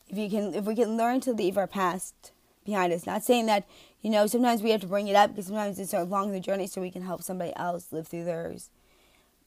if 0.10 0.18
you 0.18 0.30
can 0.30 0.54
if 0.54 0.66
we 0.66 0.76
can 0.76 0.98
learn 0.98 1.20
to 1.22 1.34
leave 1.34 1.58
our 1.58 1.68
past 1.68 2.32
behind 2.66 2.94
us, 2.94 3.06
not 3.06 3.24
saying 3.24 3.48
that 3.48 3.68
you 4.02 4.12
know, 4.12 4.28
sometimes 4.28 4.62
we 4.62 4.70
have 4.70 4.82
to 4.82 4.88
bring 4.88 5.08
it 5.08 5.16
up 5.16 5.32
because 5.32 5.48
sometimes 5.48 5.80
it's 5.80 5.94
along 5.94 6.32
the 6.32 6.40
journey 6.40 6.68
so 6.68 6.80
we 6.80 6.92
can 6.92 7.02
help 7.02 7.24
somebody 7.24 7.54
else 7.56 7.92
live 7.92 8.08
through 8.08 8.26
theirs. 8.26 8.70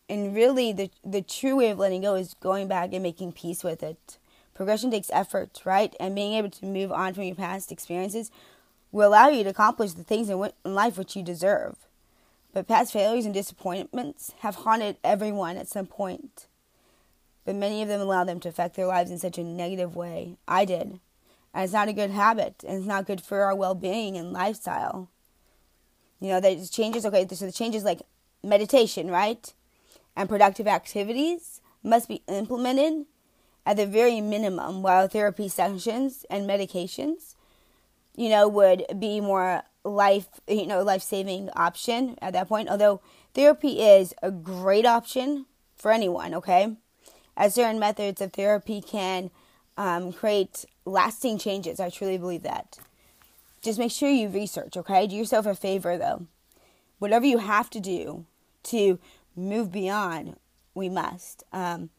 And 0.08 0.34
really, 0.34 0.72
the 0.72 0.90
the 1.04 1.22
true 1.22 1.56
way 1.56 1.70
of 1.70 1.78
letting 1.78 2.02
go 2.02 2.14
is 2.16 2.34
going 2.34 2.66
back 2.66 2.92
and 2.92 3.02
making 3.02 3.32
peace 3.32 3.62
with 3.62 3.82
it. 3.82 4.18
Progression 4.52 4.90
takes 4.90 5.10
effort, 5.12 5.62
right? 5.64 5.94
And 6.00 6.14
being 6.14 6.34
able 6.34 6.50
to 6.50 6.66
move 6.66 6.92
on 6.92 7.14
from 7.14 7.24
your 7.24 7.36
past 7.36 7.70
experiences 7.70 8.30
will 8.92 9.08
allow 9.08 9.28
you 9.28 9.44
to 9.44 9.50
accomplish 9.50 9.92
the 9.92 10.02
things 10.02 10.28
in 10.28 10.50
life 10.64 10.98
which 10.98 11.14
you 11.14 11.22
deserve. 11.22 11.76
But 12.52 12.66
past 12.66 12.92
failures 12.92 13.24
and 13.24 13.34
disappointments 13.34 14.32
have 14.40 14.56
haunted 14.56 14.96
everyone 15.04 15.56
at 15.56 15.68
some 15.68 15.86
point. 15.86 16.46
But 17.44 17.54
many 17.54 17.82
of 17.82 17.88
them 17.88 18.00
allow 18.00 18.24
them 18.24 18.40
to 18.40 18.48
affect 18.48 18.76
their 18.76 18.86
lives 18.86 19.10
in 19.10 19.18
such 19.18 19.38
a 19.38 19.44
negative 19.44 19.94
way. 19.94 20.36
I 20.48 20.64
did. 20.64 21.00
And 21.52 21.64
it's 21.64 21.72
not 21.72 21.88
a 21.88 21.92
good 21.92 22.10
habit, 22.10 22.64
and 22.66 22.78
it's 22.78 22.86
not 22.86 23.06
good 23.06 23.20
for 23.20 23.42
our 23.42 23.54
well 23.54 23.74
being 23.74 24.16
and 24.16 24.32
lifestyle. 24.32 25.08
You 26.20 26.28
know, 26.28 26.40
the 26.40 26.68
changes, 26.70 27.06
okay, 27.06 27.26
so 27.28 27.46
the 27.46 27.52
changes 27.52 27.82
like 27.82 28.02
meditation, 28.42 29.10
right? 29.10 29.52
And 30.16 30.28
productive 30.28 30.66
activities 30.66 31.60
must 31.82 32.08
be 32.08 32.22
implemented 32.28 33.06
at 33.64 33.76
the 33.76 33.86
very 33.86 34.20
minimum, 34.20 34.82
while 34.82 35.08
therapy 35.08 35.48
sessions 35.48 36.24
and 36.30 36.48
medications, 36.48 37.34
you 38.16 38.28
know, 38.28 38.48
would 38.48 38.84
be 38.98 39.20
more 39.20 39.62
life, 39.84 40.28
you 40.46 40.66
know, 40.66 40.82
life 40.82 41.02
saving 41.02 41.50
option 41.56 42.16
at 42.20 42.32
that 42.32 42.48
point. 42.48 42.68
Although 42.68 43.00
therapy 43.34 43.80
is 43.80 44.14
a 44.22 44.30
great 44.30 44.86
option 44.86 45.46
for 45.76 45.90
anyone, 45.90 46.34
okay? 46.34 46.76
As 47.36 47.54
certain 47.54 47.78
methods 47.78 48.20
of 48.20 48.32
therapy 48.32 48.82
can 48.82 49.30
um, 49.76 50.12
create 50.12 50.66
lasting 50.84 51.38
changes. 51.38 51.80
I 51.80 51.90
truly 51.90 52.18
believe 52.18 52.42
that. 52.42 52.78
Just 53.62 53.78
make 53.78 53.92
sure 53.92 54.10
you 54.10 54.28
research, 54.28 54.76
okay? 54.76 55.06
Do 55.06 55.16
yourself 55.16 55.46
a 55.46 55.54
favor 55.54 55.96
though. 55.96 56.26
Whatever 56.98 57.26
you 57.26 57.38
have 57.38 57.70
to 57.70 57.80
do 57.80 58.26
to 58.64 58.98
move 59.34 59.72
beyond, 59.72 60.36
we 60.74 60.88
must. 60.88 61.44
Um, 61.52 61.90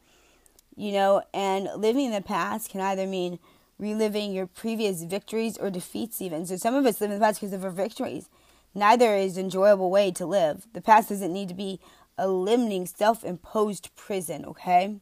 you 0.76 0.92
know, 0.92 1.24
and 1.34 1.70
living 1.76 2.06
in 2.06 2.12
the 2.12 2.22
past 2.22 2.70
can 2.70 2.82
either 2.82 3.06
mean 3.06 3.40
reliving 3.82 4.32
your 4.32 4.46
previous 4.46 5.04
victories 5.04 5.58
or 5.58 5.72
defeats, 5.72 6.22
even. 6.22 6.46
So 6.46 6.56
some 6.56 6.76
of 6.76 6.86
us 6.86 7.02
live 7.02 7.10
in 7.12 7.20
the 7.20 7.26
past 7.26 7.42
because 7.42 7.52
of 7.54 7.66
our 7.66 7.72
victories. 7.72 8.30
Neither 8.74 9.16
is 9.16 9.36
an 9.36 9.46
enjoyable 9.46 9.90
way 9.90 10.12
to 10.12 10.26
live. 10.26 10.68
The 10.74 10.82
past 10.82 11.10
doesn't 11.10 11.34
need 11.34 11.50
to 11.50 11.56
be 11.56 11.82
a 12.18 12.28
limiting, 12.28 12.86
self 12.86 13.24
imposed 13.26 13.90
prison, 13.96 14.46
okay? 14.46 14.98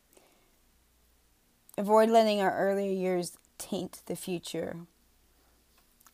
Avoid 1.77 2.09
letting 2.09 2.41
our 2.41 2.57
earlier 2.57 2.91
years 2.91 3.37
taint 3.57 4.01
the 4.05 4.15
future. 4.15 4.77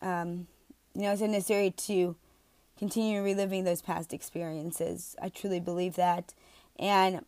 Um, 0.02 0.48
you 0.96 1.04
know, 1.04 1.12
it's 1.12 1.22
necessary 1.22 1.72
to 1.72 2.16
continue 2.78 3.22
reliving 3.22 3.64
those 3.64 3.82
past 3.82 4.12
experiences. 4.12 5.16
I 5.22 5.30
truly 5.30 5.60
believe 5.60 5.96
that. 5.96 6.34
And 6.78 7.24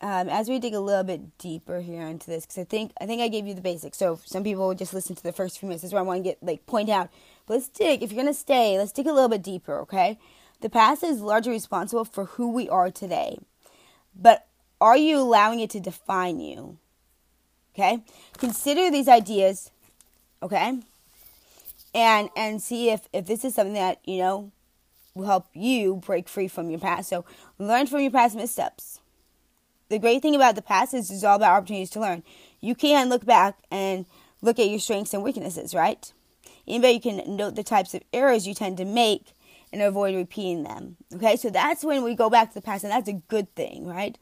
um, 0.00 0.28
as 0.28 0.48
we 0.48 0.58
dig 0.58 0.74
a 0.74 0.80
little 0.80 1.04
bit 1.04 1.36
deeper 1.38 1.80
here 1.80 2.06
into 2.06 2.26
this, 2.28 2.46
because 2.46 2.58
I 2.58 2.64
think 2.64 2.92
I 3.00 3.06
think 3.06 3.20
I 3.20 3.28
gave 3.28 3.46
you 3.46 3.54
the 3.54 3.60
basics. 3.60 3.98
So 3.98 4.20
some 4.24 4.44
people 4.44 4.74
just 4.74 4.94
listen 4.94 5.14
to 5.16 5.22
the 5.22 5.32
first 5.32 5.58
few 5.58 5.68
minutes. 5.68 5.82
That's 5.82 5.92
why 5.92 6.00
I 6.00 6.02
want 6.02 6.18
to 6.18 6.28
get 6.28 6.42
like 6.42 6.66
point 6.66 6.88
out. 6.88 7.10
But 7.46 7.54
let's 7.54 7.68
dig. 7.68 8.02
If 8.02 8.12
you're 8.12 8.22
gonna 8.22 8.34
stay, 8.34 8.78
let's 8.78 8.92
dig 8.92 9.06
a 9.06 9.12
little 9.12 9.28
bit 9.28 9.42
deeper. 9.42 9.78
Okay, 9.80 10.18
the 10.60 10.70
past 10.70 11.02
is 11.02 11.20
largely 11.20 11.52
responsible 11.52 12.04
for 12.04 12.24
who 12.24 12.50
we 12.50 12.68
are 12.68 12.90
today, 12.90 13.38
but 14.18 14.46
are 14.80 14.96
you 14.96 15.18
allowing 15.18 15.60
it 15.60 15.70
to 15.70 15.80
define 15.80 16.40
you? 16.40 16.78
Okay? 17.74 18.02
Consider 18.38 18.90
these 18.90 19.08
ideas, 19.08 19.70
okay? 20.42 20.80
And 21.94 22.30
and 22.36 22.62
see 22.62 22.90
if 22.90 23.08
if 23.12 23.26
this 23.26 23.44
is 23.44 23.54
something 23.54 23.74
that, 23.74 24.00
you 24.04 24.18
know, 24.18 24.52
will 25.14 25.26
help 25.26 25.46
you 25.54 25.96
break 25.96 26.28
free 26.28 26.48
from 26.48 26.70
your 26.70 26.80
past. 26.80 27.08
So, 27.08 27.24
learn 27.58 27.86
from 27.86 28.00
your 28.00 28.10
past 28.10 28.36
missteps. 28.36 28.99
The 29.90 29.98
great 29.98 30.22
thing 30.22 30.36
about 30.36 30.54
the 30.54 30.62
past 30.62 30.94
is 30.94 31.10
it's 31.10 31.24
all 31.24 31.34
about 31.34 31.56
opportunities 31.56 31.90
to 31.90 32.00
learn. 32.00 32.22
You 32.60 32.76
can 32.76 33.08
look 33.08 33.26
back 33.26 33.58
and 33.72 34.06
look 34.40 34.60
at 34.60 34.68
your 34.68 34.78
strengths 34.78 35.12
and 35.12 35.24
weaknesses, 35.24 35.74
right? 35.74 36.12
Even 36.64 36.82
though 36.82 36.88
you 36.88 37.00
can 37.00 37.36
note 37.36 37.56
the 37.56 37.64
types 37.64 37.92
of 37.92 38.02
errors 38.12 38.46
you 38.46 38.54
tend 38.54 38.76
to 38.76 38.84
make 38.84 39.32
and 39.72 39.82
avoid 39.82 40.14
repeating 40.14 40.62
them. 40.62 40.96
Okay, 41.12 41.34
so 41.34 41.50
that's 41.50 41.84
when 41.84 42.04
we 42.04 42.14
go 42.14 42.30
back 42.30 42.50
to 42.50 42.54
the 42.54 42.62
past, 42.62 42.84
and 42.84 42.92
that's 42.92 43.08
a 43.08 43.14
good 43.14 43.52
thing, 43.56 43.84
right? 43.84 44.16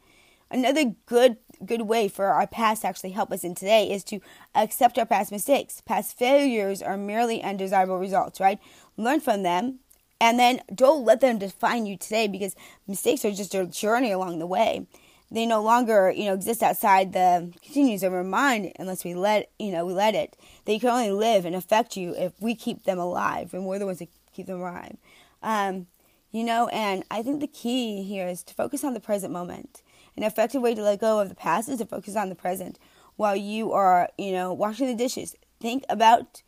Another 0.50 0.94
good 1.04 1.36
good 1.66 1.82
way 1.82 2.08
for 2.08 2.26
our 2.26 2.46
past 2.46 2.82
to 2.82 2.88
actually 2.88 3.10
help 3.10 3.30
us 3.30 3.44
in 3.44 3.54
today 3.54 3.90
is 3.90 4.04
to 4.04 4.20
accept 4.54 4.96
our 4.96 5.04
past 5.04 5.30
mistakes. 5.30 5.82
Past 5.82 6.16
failures 6.16 6.80
are 6.80 6.96
merely 6.96 7.42
undesirable 7.42 7.98
results, 7.98 8.40
right? 8.40 8.58
Learn 8.96 9.20
from 9.20 9.42
them 9.42 9.80
and 10.20 10.38
then 10.38 10.62
don't 10.74 11.04
let 11.04 11.20
them 11.20 11.38
define 11.38 11.84
you 11.84 11.98
today 11.98 12.28
because 12.28 12.56
mistakes 12.86 13.24
are 13.24 13.32
just 13.32 13.54
a 13.54 13.66
journey 13.66 14.12
along 14.12 14.38
the 14.38 14.46
way. 14.46 14.86
They 15.30 15.44
no 15.44 15.62
longer, 15.62 16.10
you 16.10 16.24
know, 16.24 16.34
exist 16.34 16.62
outside 16.62 17.12
the 17.12 17.52
continues 17.62 18.02
of 18.02 18.14
our 18.14 18.24
mind 18.24 18.72
unless 18.78 19.04
we 19.04 19.14
let, 19.14 19.50
you 19.58 19.70
know, 19.72 19.84
we 19.84 19.92
let 19.92 20.14
it. 20.14 20.36
They 20.64 20.78
can 20.78 20.88
only 20.88 21.10
live 21.10 21.44
and 21.44 21.54
affect 21.54 21.96
you 21.96 22.14
if 22.16 22.32
we 22.40 22.54
keep 22.54 22.84
them 22.84 22.98
alive, 22.98 23.52
and 23.52 23.66
we're 23.66 23.78
the 23.78 23.86
ones 23.86 23.98
that 23.98 24.08
keep 24.32 24.46
them 24.46 24.60
alive. 24.60 24.96
Um, 25.42 25.86
you 26.32 26.44
know, 26.44 26.68
and 26.68 27.04
I 27.10 27.22
think 27.22 27.40
the 27.40 27.46
key 27.46 28.02
here 28.02 28.26
is 28.26 28.42
to 28.44 28.54
focus 28.54 28.84
on 28.84 28.94
the 28.94 29.00
present 29.00 29.32
moment 29.32 29.82
an 30.18 30.24
effective 30.24 30.60
way 30.60 30.74
to 30.74 30.82
let 30.82 31.00
go 31.00 31.20
of 31.20 31.28
the 31.28 31.34
past 31.36 31.68
is 31.68 31.78
to 31.78 31.86
focus 31.86 32.16
on 32.16 32.28
the 32.28 32.34
present 32.34 32.76
while 33.14 33.36
you 33.36 33.72
are, 33.72 34.08
you 34.18 34.32
know, 34.32 34.52
washing 34.52 34.88
the 34.88 34.94
dishes. 34.94 35.36
Think 35.60 35.84
about 35.88 36.42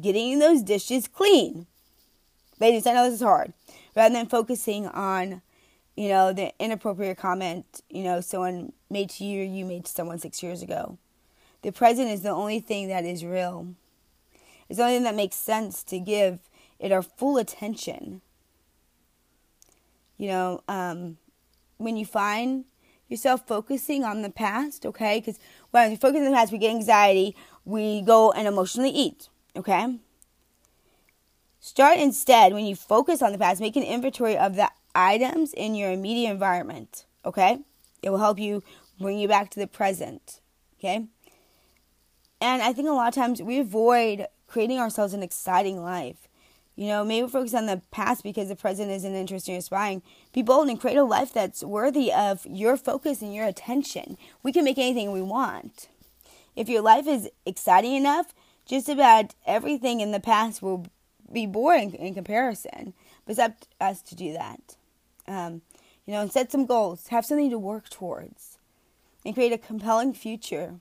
getting 0.00 0.38
those 0.38 0.62
dishes 0.62 1.06
clean. 1.06 1.66
Ladies, 2.58 2.86
I 2.86 2.94
know 2.94 3.04
this 3.04 3.14
is 3.14 3.20
hard. 3.20 3.52
Rather 3.94 4.14
than 4.14 4.26
focusing 4.26 4.86
on, 4.86 5.42
you 5.96 6.08
know, 6.08 6.32
the 6.32 6.52
inappropriate 6.58 7.18
comment, 7.18 7.82
you 7.88 8.02
know, 8.02 8.20
someone 8.20 8.72
made 8.88 9.10
to 9.10 9.24
you 9.24 9.42
or 9.42 9.44
you 9.44 9.64
made 9.64 9.84
to 9.84 9.92
someone 9.92 10.18
six 10.18 10.42
years 10.42 10.62
ago. 10.62 10.98
The 11.62 11.72
present 11.72 12.08
is 12.08 12.22
the 12.22 12.30
only 12.30 12.60
thing 12.60 12.88
that 12.88 13.04
is 13.04 13.24
real. 13.24 13.74
It's 14.68 14.78
the 14.78 14.84
only 14.84 14.96
thing 14.96 15.04
that 15.04 15.14
makes 15.14 15.36
sense 15.36 15.82
to 15.84 15.98
give 15.98 16.38
it 16.78 16.92
our 16.92 17.02
full 17.02 17.36
attention. 17.36 18.22
You 20.16 20.28
know, 20.28 20.62
um, 20.68 21.18
when 21.76 21.96
you 21.96 22.06
find 22.06 22.64
yourself 23.08 23.46
focusing 23.46 24.04
on 24.04 24.22
the 24.22 24.30
past, 24.30 24.86
okay? 24.86 25.20
Because 25.20 25.38
when 25.70 25.90
we 25.90 25.96
focus 25.96 26.18
on 26.18 26.26
the 26.26 26.30
past, 26.30 26.52
we 26.52 26.58
get 26.58 26.70
anxiety, 26.70 27.36
we 27.64 28.00
go 28.02 28.30
and 28.32 28.46
emotionally 28.46 28.90
eat, 28.90 29.28
okay? 29.56 29.98
Start 31.58 31.98
instead, 31.98 32.54
when 32.54 32.64
you 32.64 32.74
focus 32.74 33.20
on 33.20 33.32
the 33.32 33.38
past, 33.38 33.60
make 33.60 33.76
an 33.76 33.82
inventory 33.82 34.36
of 34.36 34.56
the 34.56 34.70
items 34.94 35.52
in 35.52 35.74
your 35.74 35.90
immediate 35.90 36.30
environment, 36.30 37.04
okay? 37.24 37.58
It 38.02 38.10
will 38.10 38.18
help 38.18 38.38
you 38.38 38.62
bring 38.98 39.18
you 39.18 39.28
back 39.28 39.50
to 39.50 39.60
the 39.60 39.66
present, 39.66 40.40
okay? 40.78 41.06
And 42.40 42.62
I 42.62 42.72
think 42.72 42.88
a 42.88 42.92
lot 42.92 43.08
of 43.08 43.14
times 43.14 43.42
we 43.42 43.58
avoid 43.58 44.26
creating 44.46 44.78
ourselves 44.78 45.14
an 45.14 45.22
exciting 45.22 45.82
life. 45.82 46.28
You 46.76 46.86
know, 46.86 47.04
maybe 47.04 47.28
focus 47.28 47.52
on 47.52 47.66
the 47.66 47.82
past 47.90 48.22
because 48.22 48.48
the 48.48 48.56
present 48.56 48.90
isn't 48.90 49.14
interesting 49.14 49.54
or 49.54 49.56
inspiring. 49.56 50.02
Be 50.32 50.40
bold 50.40 50.68
and 50.68 50.80
create 50.80 50.96
a 50.96 51.04
life 51.04 51.32
that's 51.32 51.62
worthy 51.62 52.10
of 52.10 52.46
your 52.46 52.76
focus 52.78 53.20
and 53.20 53.34
your 53.34 53.46
attention. 53.46 54.16
We 54.42 54.52
can 54.52 54.64
make 54.64 54.78
anything 54.78 55.12
we 55.12 55.20
want. 55.20 55.88
If 56.56 56.68
your 56.68 56.80
life 56.80 57.06
is 57.06 57.28
exciting 57.44 57.94
enough, 57.94 58.34
just 58.64 58.88
about 58.88 59.34
everything 59.46 60.00
in 60.00 60.12
the 60.12 60.20
past 60.20 60.62
will 60.62 60.86
be 61.30 61.44
boring 61.44 61.92
in 61.94 62.14
comparison. 62.14 62.94
But 63.26 63.32
it's 63.32 63.40
up 63.40 63.60
to 63.60 63.66
us 63.80 64.00
to 64.02 64.14
do 64.14 64.32
that. 64.32 64.76
Um, 65.30 65.62
you 66.06 66.14
know, 66.14 66.22
and 66.22 66.32
set 66.32 66.50
some 66.50 66.66
goals. 66.66 67.08
Have 67.08 67.24
something 67.24 67.50
to 67.50 67.58
work 67.58 67.88
towards. 67.88 68.58
And 69.24 69.34
create 69.34 69.52
a 69.52 69.58
compelling 69.58 70.14
future 70.14 70.76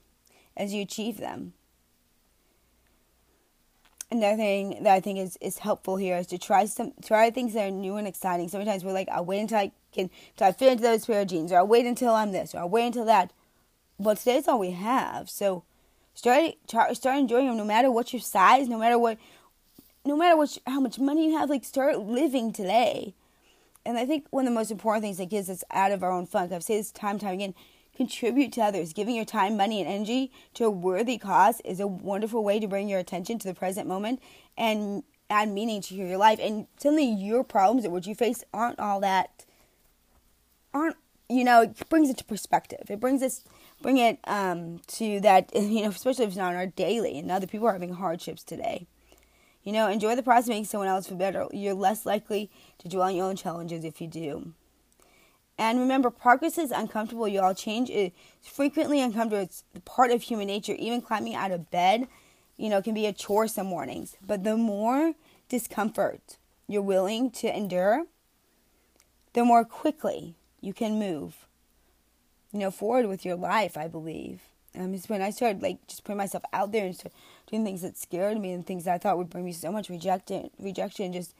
as 0.58 0.74
you 0.74 0.82
achieve 0.82 1.18
them 1.18 1.54
another 4.12 4.38
thing 4.38 4.84
that 4.84 4.94
I 4.94 5.00
think 5.00 5.20
is, 5.20 5.38
is 5.42 5.60
helpful 5.60 5.98
here 5.98 6.18
is 6.18 6.28
to 6.28 6.38
try 6.38 6.66
some 6.66 6.94
try 7.04 7.30
things 7.30 7.54
that 7.54 7.68
are 7.68 7.72
new 7.72 7.96
and 7.98 8.08
exciting. 8.08 8.48
Sometimes 8.48 8.84
we're 8.84 8.94
like, 8.94 9.10
I'll 9.10 9.26
wait 9.26 9.42
until 9.42 9.60
I 9.60 9.72
can 9.92 10.10
until 10.32 10.48
I 10.48 10.52
fit 10.52 10.72
into 10.72 10.84
those 10.84 11.06
pair 11.06 11.22
of 11.22 11.28
jeans, 11.28 11.52
or 11.52 11.58
I'll 11.58 11.68
wait 11.68 11.86
until 11.86 12.14
I'm 12.14 12.32
this, 12.32 12.56
or 12.56 12.60
I'll 12.60 12.70
wait 12.70 12.88
until 12.88 13.06
that. 13.06 13.32
Well, 13.98 14.16
today's 14.16 14.48
all 14.48 14.60
we 14.60 14.72
have, 14.72 15.30
so 15.30 15.64
start 16.14 16.56
try, 16.68 16.92
start 16.94 17.18
enjoying 17.18 17.48
them. 17.48 17.58
No 17.58 17.66
matter 17.66 17.92
what 17.92 18.14
your 18.14 18.22
size, 18.22 18.68
no 18.68 18.78
matter 18.78 18.98
what 18.98 19.18
no 20.06 20.16
matter 20.16 20.38
what, 20.38 20.58
how 20.66 20.80
much 20.80 20.98
money 20.98 21.28
you 21.28 21.38
have, 21.38 21.50
like 21.50 21.66
start 21.66 22.00
living 22.00 22.52
today. 22.52 23.14
And 23.86 23.98
I 23.98 24.06
think 24.06 24.28
one 24.30 24.46
of 24.46 24.52
the 24.52 24.60
most 24.60 24.72
important 24.72 25.04
things 25.04 25.18
that 25.18 25.30
gets 25.30 25.50
us 25.50 25.64
out 25.72 25.92
of 25.92 26.04
our 26.04 26.12
own 26.12 26.26
funk, 26.26 26.52
I've 26.52 26.64
said 26.64 26.80
this 26.80 26.92
time 26.92 27.12
and 27.12 27.22
time 27.22 27.34
again, 27.34 27.54
contribute 27.96 28.54
to 28.54 28.62
others. 28.62 28.94
Giving 28.94 29.16
your 29.16 29.26
time, 29.26 29.58
money, 29.58 29.82
and 29.82 29.90
energy 29.90 30.32
to 30.54 30.66
a 30.66 30.70
worthy 30.70 31.18
cause 31.18 31.62
is 31.66 31.80
a 31.80 31.88
wonderful 31.88 32.44
way 32.44 32.60
to 32.60 32.68
bring 32.68 32.88
your 32.88 33.00
attention 33.00 33.40
to 33.40 33.48
the 33.48 33.54
present 33.54 33.88
moment 33.88 34.22
and 34.58 35.04
add 35.30 35.50
meaning 35.50 35.82
to 35.82 35.96
your 35.96 36.18
life. 36.18 36.40
And 36.42 36.68
suddenly 36.78 37.06
your 37.06 37.44
problems 37.44 37.86
or 37.86 37.90
what 37.90 38.08
you 38.08 38.16
face 38.16 38.44
aren't 38.54 38.80
all 38.80 39.00
that, 39.02 39.46
aren't, 40.74 40.96
you 41.28 41.44
know, 41.44 41.62
it 41.64 41.90
brings 41.90 42.10
it 42.10 42.18
to 42.18 42.24
perspective. 42.24 42.90
It 42.90 43.00
brings 43.00 43.22
us, 43.22 43.44
bring 43.82 43.98
it 43.98 44.20
um, 44.26 44.80
to 44.88 45.20
that, 45.20 45.52
you 45.56 45.82
know, 45.84 45.90
especially 45.90 46.24
if 46.24 46.30
it's 46.30 46.38
not 46.38 46.52
on 46.52 46.56
our 46.56 46.68
daily 46.68 47.20
and 47.20 47.30
other 47.30 47.48
people 47.48 47.68
are 47.68 47.74
having 47.74 47.94
hardships 47.94 48.44
today. 48.44 48.88
You 49.64 49.74
know, 49.74 49.88
enjoy 49.88 50.16
the 50.16 50.24
process 50.24 50.46
of 50.46 50.50
making 50.50 50.66
someone 50.66 50.88
else 50.88 51.08
feel 51.08 51.18
better. 51.18 51.48
You're 51.52 51.74
less 51.74 52.06
likely 52.06 52.50
to 52.80 52.88
dwell 52.88 53.08
on 53.08 53.16
your 53.16 53.26
own 53.26 53.36
challenges 53.36 53.84
if 53.84 54.02
you 54.02 54.08
do. 54.08 54.54
And 55.58 55.80
remember, 55.80 56.10
progress 56.10 56.58
is 56.58 56.72
uncomfortable, 56.72 57.28
y'all. 57.28 57.54
Change 57.54 57.90
is 57.90 58.12
frequently 58.42 59.02
uncomfortable. 59.02 59.44
It's 59.44 59.66
part 59.84 60.12
of 60.12 60.22
human 60.22 60.48
nature. 60.48 60.74
Even 60.80 61.02
climbing 61.02 61.36
out 61.36 61.52
of 61.52 61.70
bed, 61.70 62.08
you 62.56 62.70
know, 62.70 62.82
can 62.82 62.94
be 62.94 63.06
a 63.06 63.12
chore 63.12 63.48
some 63.50 63.68
mornings. 63.68 64.16
But 64.26 64.46
the 64.46 64.56
more 64.56 65.16
discomfort 65.50 66.38
you're 66.68 66.82
willing 66.82 67.30
to 67.32 67.54
endure, 67.54 68.06
the 69.34 69.44
more 69.44 69.66
quickly 69.66 70.36
you 70.62 70.74
can 70.74 70.98
move, 70.98 71.46
you 72.54 72.60
know, 72.60 72.72
forward 72.72 73.08
with 73.08 73.26
your 73.26 73.36
life, 73.36 73.76
I 73.78 73.88
believe. 73.88 74.42
Um, 74.76 74.94
it's 74.94 75.10
when 75.10 75.22
I 75.22 75.32
started, 75.32 75.62
like, 75.62 75.86
just 75.88 76.04
putting 76.04 76.18
myself 76.18 76.44
out 76.54 76.72
there 76.72 76.86
and 76.86 76.96
start 76.96 77.14
doing 77.50 77.64
things 77.64 77.82
that 77.82 77.98
scared 77.98 78.40
me 78.40 78.52
and 78.52 78.66
things 78.66 78.88
I 78.88 78.98
thought 78.98 79.18
would 79.18 79.30
bring 79.30 79.46
me 79.46 79.54
so 79.54 79.72
much 79.72 79.90
rejection, 79.90 80.50
rejection 80.60 81.14
just 81.14 81.34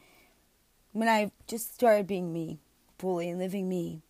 when 0.92 1.08
I 1.08 1.30
just 1.46 1.74
started 1.74 2.06
being 2.06 2.32
me 2.32 2.58
fully 2.98 3.28
and 3.28 3.38
living 3.38 3.68
me. 3.68 4.02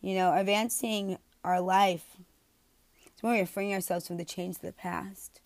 You 0.00 0.14
know, 0.14 0.32
advancing 0.34 1.18
our 1.42 1.60
life 1.60 2.04
is 3.16 3.22
when 3.22 3.34
we're 3.34 3.46
freeing 3.46 3.72
ourselves 3.72 4.06
from 4.06 4.18
the 4.18 4.24
chains 4.24 4.56
of 4.56 4.62
the 4.62 4.72
past. 4.72 5.40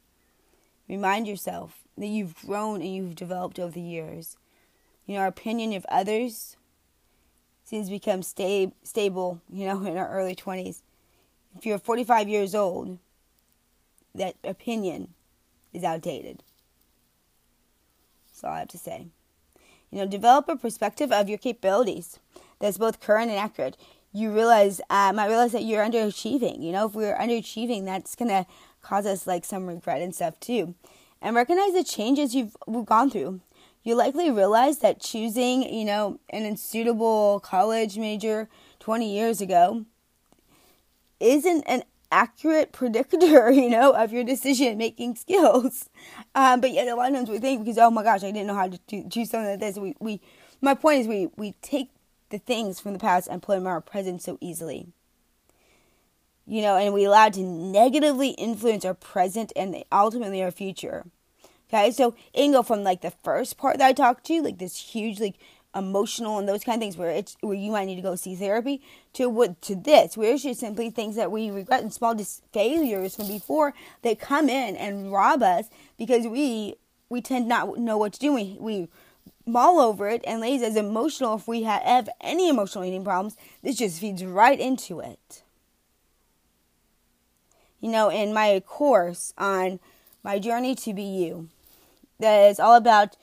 Remind 0.89 1.27
yourself 1.27 1.79
that 1.97 2.07
you've 2.07 2.35
grown 2.45 2.83
and 2.83 2.95
you've 2.95 3.15
developed 3.15 3.59
over 3.59 3.73
the 3.73 3.81
years. 3.81 4.37
You 5.07 5.15
know, 5.15 5.21
our 5.21 5.29
opinion 5.29 5.73
of 5.73 5.87
others 5.89 6.57
seems 7.65 7.87
to 7.87 7.93
become 7.93 8.23
sta- 8.23 8.73
stable, 8.83 9.41
you 9.51 9.67
know, 9.67 9.85
in 9.85 9.97
our 9.97 10.09
early 10.11 10.35
20s. 10.35 10.83
If 11.57 11.65
you're 11.65 11.79
45 11.79 12.29
years 12.29 12.55
old, 12.55 12.99
that 14.15 14.37
opinion 14.45 15.15
is 15.73 15.85
outdated. 15.85 16.43
That's 18.29 18.45
all 18.45 18.53
I 18.53 18.61
have 18.61 18.69
to 18.69 18.79
say. 18.79 19.07
You 19.91 19.99
know, 19.99 20.07
develop 20.07 20.49
a 20.49 20.57
perspective 20.57 21.13
of 21.13 21.29
your 21.29 21.39
capabilities 21.39 22.19
that's 22.61 22.79
both 22.79 23.01
current 23.01 23.31
and 23.31 23.39
accurate. 23.39 23.77
You 24.13 24.33
realize, 24.33 24.81
um, 24.91 25.19
I 25.19 25.27
realize 25.27 25.53
that 25.53 25.65
you're 25.65 25.85
underachieving. 25.85 26.63
You 26.63 26.73
know, 26.73 26.87
if 26.87 26.95
we're 26.95 27.17
underachieving, 27.17 27.85
that's 27.85 28.15
gonna 28.15 28.47
cause 28.81 29.07
us 29.07 29.27
like 29.27 29.45
some 29.45 29.67
regret 29.67 30.03
and 30.03 30.15
stuff 30.15 30.39
too. 30.41 30.75
And 31.21 31.37
recognize 31.37 31.73
the 31.73 31.85
changes 31.85 32.35
you've 32.35 32.57
gone 32.85 33.11
through. 33.11 33.41
You 33.85 33.95
likely 33.95 34.31
realize 34.31 34.79
that 34.79 35.01
choosing, 35.01 35.63
you 35.63 35.85
know, 35.85 36.21
an 36.31 36.45
unsuitable 36.45 37.41
college 37.41 37.99
major 37.99 38.49
20 38.81 39.13
years 39.13 39.41
ago 39.41 39.85
isn't 41.21 41.63
an 41.65 41.83
accurate 42.13 42.71
predictor, 42.71 43.51
you 43.51 43.69
know, 43.69 43.93
of 43.93 44.13
your 44.13 44.23
decision 44.23 44.79
making 44.79 45.17
skills. 45.17 45.89
Um, 46.35 46.63
but 46.63 46.73
yet 46.73 46.89
a 46.89 46.95
lot 46.95 47.11
of 47.11 47.15
times 47.15 47.29
we 47.29 47.39
think 47.39 47.63
because 47.63 47.77
oh 47.77 47.91
my 47.91 48.03
gosh, 48.03 48.23
I 48.23 48.31
didn't 48.31 48.47
know 48.47 48.55
how 48.55 48.67
to 48.67 48.81
do, 48.87 49.05
do 49.05 49.27
something 49.27 49.51
like 49.51 49.61
this. 49.61 49.77
We 49.77 49.95
we 50.01 50.19
my 50.63 50.75
point 50.75 51.01
is 51.01 51.07
we 51.07 51.29
we 51.37 51.53
take 51.61 51.91
the 52.31 52.39
things 52.39 52.81
from 52.81 52.95
the 52.95 52.99
past 52.99 53.29
and 53.31 53.43
put 53.43 53.55
them 53.55 53.65
in 53.65 53.67
our 53.67 53.83
present 53.83 54.23
so 54.23 54.39
easily. 54.41 54.87
You 56.47 56.63
know, 56.63 56.77
and 56.77 56.95
we 56.95 57.05
allow 57.05 57.29
to 57.29 57.43
negatively 57.43 58.31
influence 58.31 58.87
our 58.87 58.95
present 58.95 59.53
and 59.55 59.85
ultimately 59.93 60.43
our 60.43 60.51
future. 60.51 61.05
Okay, 61.69 61.91
so 61.91 62.15
it 62.33 62.43
can 62.43 62.53
go 62.53 62.63
from 62.63 62.83
like 62.83 63.03
the 63.03 63.13
first 63.23 63.59
part 63.59 63.77
that 63.77 63.87
I 63.87 63.93
talked 63.93 64.25
to, 64.27 64.41
like 64.41 64.57
this 64.57 64.79
huge 64.79 65.21
like 65.21 65.37
emotional 65.75 66.39
and 66.39 66.49
those 66.49 66.65
kind 66.65 66.77
of 66.77 66.83
things 66.83 66.97
where 66.97 67.11
it's 67.11 67.37
where 67.41 67.55
you 67.55 67.71
might 67.71 67.87
need 67.87 67.97
to 67.97 68.03
go 68.03 68.15
see 68.15 68.35
therapy 68.35 68.83
to 69.15 69.29
what 69.29 69.61
to 69.63 69.75
this 69.75 70.19
where 70.19 70.35
it's 70.35 70.43
just 70.43 70.61
simply 70.61 70.91
things 70.91 71.17
that 71.17 71.33
we 71.33 71.51
regret 71.51 71.83
and 71.83 71.93
small 71.93 72.15
dis- 72.15 72.43
failures 72.53 73.17
from 73.17 73.27
before 73.27 73.73
that 74.03 74.21
come 74.21 74.51
in 74.51 74.77
and 74.77 75.11
rob 75.11 75.43
us 75.43 75.71
because 75.97 76.27
we 76.27 76.77
we 77.13 77.21
tend 77.21 77.47
not 77.47 77.77
know 77.77 77.99
what 77.99 78.15
to 78.15 78.19
do. 78.19 78.33
We 78.33 78.57
we 78.59 78.89
mull 79.45 79.81
over 79.81 80.09
it 80.09 80.25
and 80.27 80.41
lays 80.41 80.63
as 80.63 80.77
emotional 80.77 81.35
if 81.35 81.47
we 81.47 81.63
have 81.65 82.09
any 82.21 82.49
emotional 82.49 82.85
eating 82.85 83.05
problems. 83.05 83.37
This 83.63 83.77
just 83.77 84.01
feeds 84.01 84.25
right 84.25 84.59
into 84.59 84.99
it. 85.01 85.43
You 87.81 87.91
know 87.91 88.09
in 88.09 88.33
my 88.33 88.61
course 88.67 89.35
on 89.37 89.79
my 90.25 90.39
journey 90.39 90.75
to 90.77 90.95
be 90.95 91.03
you 91.03 91.49
that 92.19 92.49
is 92.49 92.59
all 92.59 92.77
about 92.77 93.17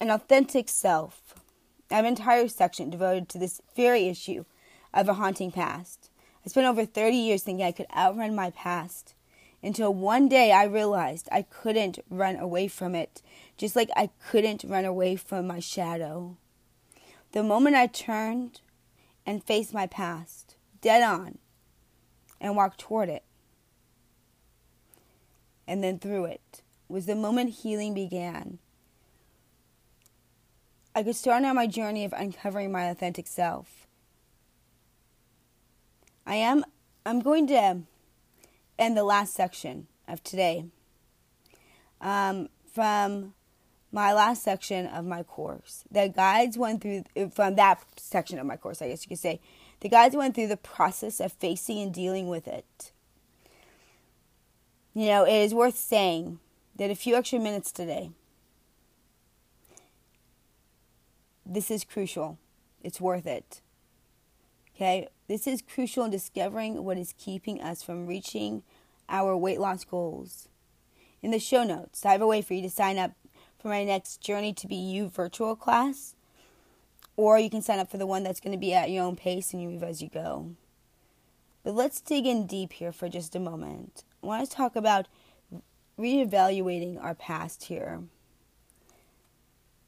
an 0.00 0.10
authentic 0.10 0.68
self 0.68 1.27
I 1.90 1.96
have 1.96 2.04
an 2.04 2.10
entire 2.10 2.48
section 2.48 2.90
devoted 2.90 3.28
to 3.30 3.38
this 3.38 3.60
very 3.74 4.08
issue 4.08 4.44
of 4.92 5.08
a 5.08 5.14
haunting 5.14 5.50
past. 5.50 6.10
I 6.44 6.48
spent 6.48 6.66
over 6.66 6.84
30 6.84 7.16
years 7.16 7.42
thinking 7.42 7.64
I 7.64 7.72
could 7.72 7.86
outrun 7.96 8.34
my 8.34 8.50
past 8.50 9.14
until 9.62 9.92
one 9.92 10.28
day 10.28 10.52
I 10.52 10.64
realized 10.64 11.28
I 11.32 11.42
couldn't 11.42 11.98
run 12.10 12.36
away 12.36 12.68
from 12.68 12.94
it, 12.94 13.22
just 13.56 13.74
like 13.74 13.90
I 13.96 14.10
couldn't 14.30 14.64
run 14.64 14.84
away 14.84 15.16
from 15.16 15.46
my 15.46 15.60
shadow. 15.60 16.36
The 17.32 17.42
moment 17.42 17.76
I 17.76 17.86
turned 17.86 18.60
and 19.26 19.44
faced 19.44 19.74
my 19.74 19.86
past, 19.86 20.56
dead 20.80 21.02
on, 21.02 21.38
and 22.40 22.56
walked 22.56 22.78
toward 22.80 23.08
it, 23.08 23.24
and 25.66 25.82
then 25.82 25.98
through 25.98 26.26
it, 26.26 26.62
was 26.88 27.06
the 27.06 27.14
moment 27.14 27.50
healing 27.50 27.92
began 27.92 28.58
I 30.98 31.04
could 31.04 31.14
start 31.14 31.44
on 31.44 31.54
my 31.54 31.68
journey 31.68 32.04
of 32.04 32.12
uncovering 32.12 32.72
my 32.72 32.86
authentic 32.86 33.28
self. 33.28 33.86
I 36.26 36.34
am 36.34 36.64
I'm 37.06 37.20
going 37.20 37.46
to 37.46 37.82
end 38.80 38.96
the 38.96 39.04
last 39.04 39.32
section 39.32 39.86
of 40.08 40.24
today 40.24 40.64
um, 42.00 42.48
from 42.74 43.34
my 43.92 44.12
last 44.12 44.42
section 44.42 44.86
of 44.86 45.04
my 45.04 45.22
course. 45.22 45.84
The 45.88 46.08
guides 46.08 46.58
went 46.58 46.82
through 46.82 47.04
from 47.30 47.54
that 47.54 47.80
section 47.96 48.40
of 48.40 48.46
my 48.46 48.56
course, 48.56 48.82
I 48.82 48.88
guess 48.88 49.04
you 49.04 49.10
could 49.10 49.20
say. 49.20 49.40
The 49.78 49.88
guides 49.88 50.16
went 50.16 50.34
through 50.34 50.48
the 50.48 50.56
process 50.56 51.20
of 51.20 51.32
facing 51.32 51.78
and 51.78 51.94
dealing 51.94 52.26
with 52.26 52.48
it. 52.48 52.90
You 54.94 55.06
know, 55.06 55.24
it 55.24 55.44
is 55.44 55.54
worth 55.54 55.76
saying 55.76 56.40
that 56.74 56.90
a 56.90 56.96
few 56.96 57.14
extra 57.14 57.38
minutes 57.38 57.70
today 57.70 58.10
This 61.50 61.70
is 61.70 61.82
crucial. 61.82 62.38
It's 62.82 63.00
worth 63.00 63.26
it. 63.26 63.62
Okay? 64.76 65.08
This 65.28 65.46
is 65.46 65.62
crucial 65.62 66.04
in 66.04 66.10
discovering 66.10 66.84
what 66.84 66.98
is 66.98 67.14
keeping 67.16 67.62
us 67.62 67.82
from 67.82 68.06
reaching 68.06 68.62
our 69.08 69.34
weight 69.34 69.58
loss 69.58 69.82
goals. 69.84 70.48
In 71.22 71.30
the 71.30 71.38
show 71.38 71.64
notes, 71.64 72.04
I 72.04 72.12
have 72.12 72.20
a 72.20 72.26
way 72.26 72.42
for 72.42 72.52
you 72.52 72.60
to 72.62 72.70
sign 72.70 72.98
up 72.98 73.12
for 73.58 73.68
my 73.68 73.82
next 73.82 74.20
Journey 74.20 74.52
to 74.52 74.66
Be 74.66 74.76
You 74.76 75.08
virtual 75.08 75.56
class, 75.56 76.14
or 77.16 77.38
you 77.38 77.48
can 77.48 77.62
sign 77.62 77.78
up 77.78 77.90
for 77.90 77.96
the 77.96 78.06
one 78.06 78.22
that's 78.22 78.40
going 78.40 78.52
to 78.52 78.58
be 78.58 78.74
at 78.74 78.90
your 78.90 79.04
own 79.04 79.16
pace 79.16 79.52
and 79.52 79.62
you 79.62 79.70
move 79.70 79.82
as 79.82 80.02
you 80.02 80.10
go. 80.10 80.50
But 81.64 81.74
let's 81.74 82.00
dig 82.00 82.26
in 82.26 82.46
deep 82.46 82.74
here 82.74 82.92
for 82.92 83.08
just 83.08 83.34
a 83.34 83.40
moment. 83.40 84.04
I 84.22 84.26
want 84.26 84.48
to 84.48 84.54
talk 84.54 84.76
about 84.76 85.08
reevaluating 85.98 87.02
our 87.02 87.14
past 87.14 87.64
here. 87.64 88.02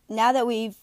Now 0.08 0.32
that 0.32 0.46
we've 0.46 0.76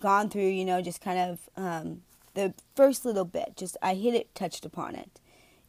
gone 0.00 0.28
through, 0.28 0.48
you 0.48 0.64
know, 0.64 0.82
just 0.82 1.00
kind 1.00 1.18
of 1.18 1.38
um, 1.56 2.02
the 2.34 2.54
first 2.74 3.04
little 3.04 3.24
bit. 3.24 3.56
Just 3.56 3.76
I 3.82 3.94
hit 3.94 4.14
it, 4.14 4.34
touched 4.34 4.64
upon 4.64 4.94
it. 4.94 5.20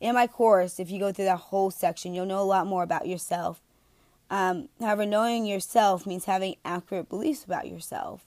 In 0.02 0.16
my 0.16 0.28
course, 0.28 0.80
if 0.80 0.92
you 0.92 1.00
go 1.00 1.12
through 1.12 1.26
that 1.26 1.38
whole 1.38 1.72
section, 1.72 2.14
you'll 2.14 2.26
know 2.26 2.42
a 2.42 2.44
lot 2.44 2.68
more 2.68 2.84
about 2.84 3.08
yourself. 3.08 3.62
Um, 4.30 4.70
however, 4.80 5.06
knowing 5.06 5.46
yourself 5.46 6.06
means 6.06 6.26
having 6.26 6.56
accurate 6.66 7.10
beliefs 7.10 7.44
about 7.44 7.68
yourself. 7.68 8.26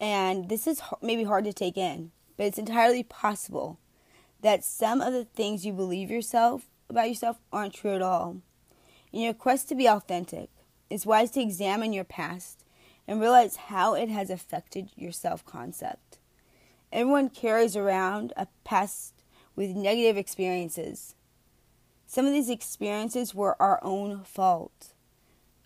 And 0.00 0.48
this 0.48 0.66
is 0.66 0.80
maybe 1.02 1.24
hard 1.24 1.44
to 1.44 1.52
take 1.52 1.76
in, 1.76 2.10
but 2.36 2.46
it's 2.46 2.58
entirely 2.58 3.02
possible 3.02 3.78
that 4.40 4.64
some 4.64 5.00
of 5.00 5.12
the 5.12 5.26
things 5.26 5.66
you 5.66 5.72
believe 5.72 6.10
yourself 6.10 6.66
about 6.88 7.08
yourself 7.08 7.38
aren't 7.52 7.74
true 7.74 7.94
at 7.94 8.02
all. 8.02 8.38
In 9.12 9.20
your 9.20 9.34
quest 9.34 9.68
to 9.68 9.74
be 9.74 9.86
authentic, 9.88 10.48
it's 10.88 11.06
wise 11.06 11.30
to 11.32 11.40
examine 11.40 11.92
your 11.92 12.04
past 12.04 12.64
and 13.10 13.20
realize 13.20 13.56
how 13.56 13.94
it 13.94 14.08
has 14.08 14.30
affected 14.30 14.88
your 14.94 15.10
self 15.10 15.44
concept. 15.44 16.18
Everyone 16.92 17.28
carries 17.28 17.76
around 17.76 18.32
a 18.36 18.46
past 18.62 19.14
with 19.56 19.70
negative 19.70 20.16
experiences. 20.16 21.16
Some 22.06 22.24
of 22.24 22.32
these 22.32 22.48
experiences 22.48 23.34
were 23.34 23.60
our 23.60 23.80
own 23.82 24.22
fault, 24.22 24.92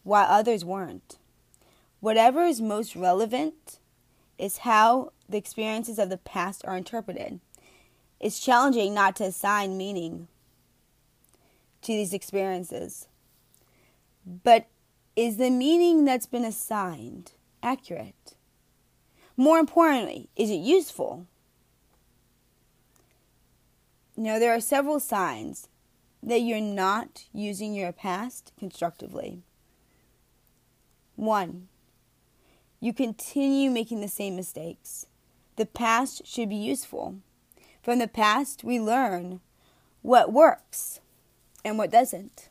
while 0.04 0.26
others 0.26 0.64
weren't. 0.64 1.18
Whatever 2.00 2.44
is 2.44 2.62
most 2.62 2.96
relevant 2.96 3.78
is 4.38 4.58
how 4.58 5.12
the 5.28 5.36
experiences 5.36 5.98
of 5.98 6.08
the 6.08 6.16
past 6.16 6.64
are 6.64 6.78
interpreted. 6.78 7.40
It's 8.20 8.40
challenging 8.40 8.94
not 8.94 9.16
to 9.16 9.24
assign 9.24 9.76
meaning 9.76 10.28
to 11.82 11.92
these 11.92 12.14
experiences. 12.14 13.06
But 14.24 14.66
is 15.16 15.36
the 15.36 15.50
meaning 15.50 16.04
that's 16.04 16.26
been 16.26 16.44
assigned 16.44 17.32
accurate? 17.62 18.34
More 19.36 19.58
importantly, 19.58 20.28
is 20.36 20.50
it 20.50 20.56
useful? 20.56 21.26
Know, 24.16 24.38
there 24.38 24.54
are 24.54 24.60
several 24.60 25.00
signs 25.00 25.68
that 26.22 26.40
you're 26.40 26.60
not 26.60 27.24
using 27.32 27.74
your 27.74 27.92
past 27.92 28.52
constructively. 28.58 29.42
One, 31.16 31.68
you 32.80 32.92
continue 32.92 33.70
making 33.70 34.00
the 34.00 34.08
same 34.08 34.36
mistakes. 34.36 35.06
The 35.56 35.66
past 35.66 36.26
should 36.26 36.48
be 36.48 36.56
useful. 36.56 37.16
From 37.82 37.98
the 37.98 38.08
past, 38.08 38.64
we 38.64 38.80
learn 38.80 39.40
what 40.02 40.32
works 40.32 41.00
and 41.64 41.78
what 41.78 41.90
doesn't, 41.90 42.48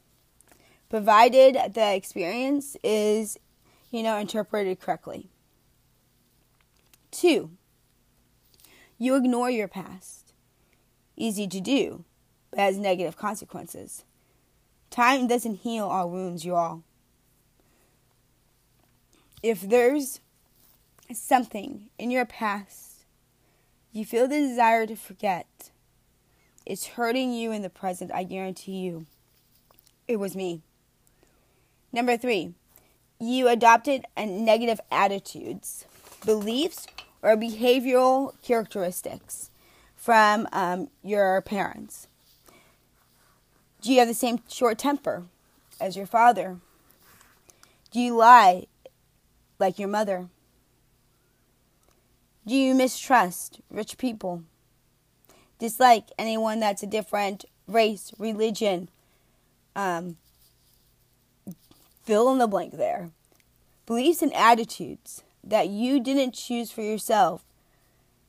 provided 0.93 1.73
the 1.73 1.95
experience 1.95 2.77
is, 2.83 3.39
you 3.89 4.03
know, 4.03 4.15
interpreted 4.15 4.79
correctly. 4.79 5.27
Two, 7.09 7.49
you 8.99 9.15
ignore 9.15 9.49
your 9.49 9.67
past. 9.67 10.33
Easy 11.17 11.47
to 11.47 11.59
do, 11.59 12.05
but 12.51 12.59
has 12.59 12.77
negative 12.77 13.17
consequences. 13.17 14.03
Time 14.91 15.25
doesn't 15.25 15.61
heal 15.61 15.87
all 15.87 16.11
wounds, 16.11 16.45
y'all. 16.45 16.83
If 19.41 19.61
there's 19.61 20.19
something 21.11 21.89
in 21.97 22.11
your 22.11 22.25
past 22.25 23.03
you 23.91 24.05
feel 24.05 24.27
the 24.27 24.39
desire 24.39 24.85
to 24.85 24.95
forget, 24.95 25.71
it's 26.67 26.85
hurting 26.85 27.33
you 27.33 27.51
in 27.51 27.63
the 27.63 27.69
present, 27.71 28.11
I 28.13 28.25
guarantee 28.25 28.77
you. 28.77 29.07
It 30.07 30.17
was 30.17 30.35
me. 30.35 30.61
Number 31.93 32.17
three, 32.17 32.55
you 33.19 33.47
adopted 33.47 34.05
a 34.17 34.25
negative 34.25 34.81
attitudes, 34.91 35.85
beliefs, 36.25 36.87
or 37.21 37.37
behavioral 37.37 38.33
characteristics 38.41 39.51
from 39.95 40.47
um, 40.51 40.89
your 41.03 41.39
parents. 41.43 42.07
Do 43.81 43.93
you 43.93 43.99
have 43.99 44.07
the 44.07 44.13
same 44.15 44.39
short 44.49 44.79
temper 44.79 45.25
as 45.79 45.95
your 45.95 46.07
father? 46.07 46.57
Do 47.91 47.99
you 47.99 48.15
lie 48.15 48.65
like 49.59 49.77
your 49.77 49.87
mother? 49.87 50.29
Do 52.47 52.55
you 52.55 52.73
mistrust 52.73 53.61
rich 53.69 53.97
people? 53.97 54.43
Dislike 55.59 56.05
anyone 56.17 56.59
that's 56.59 56.83
a 56.83 56.87
different 56.87 57.45
race, 57.67 58.11
religion? 58.17 58.89
Um, 59.75 60.17
fill 62.03 62.31
in 62.31 62.37
the 62.37 62.47
blank 62.47 62.77
there. 62.77 63.11
Beliefs 63.85 64.21
and 64.21 64.33
attitudes 64.33 65.23
that 65.43 65.69
you 65.69 65.99
didn't 65.99 66.33
choose 66.33 66.71
for 66.71 66.81
yourself 66.81 67.43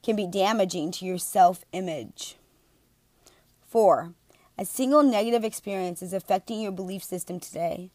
can 0.02 0.16
be 0.16 0.26
damaging 0.26 0.90
to 0.92 1.04
your 1.04 1.18
self 1.18 1.64
image. 1.72 2.36
Four, 3.66 4.14
a 4.56 4.64
single 4.64 5.02
negative 5.02 5.44
experience 5.44 6.02
is 6.02 6.12
affecting 6.12 6.60
your 6.60 6.72
belief 6.72 7.02
system 7.02 7.40
today. 7.40 7.90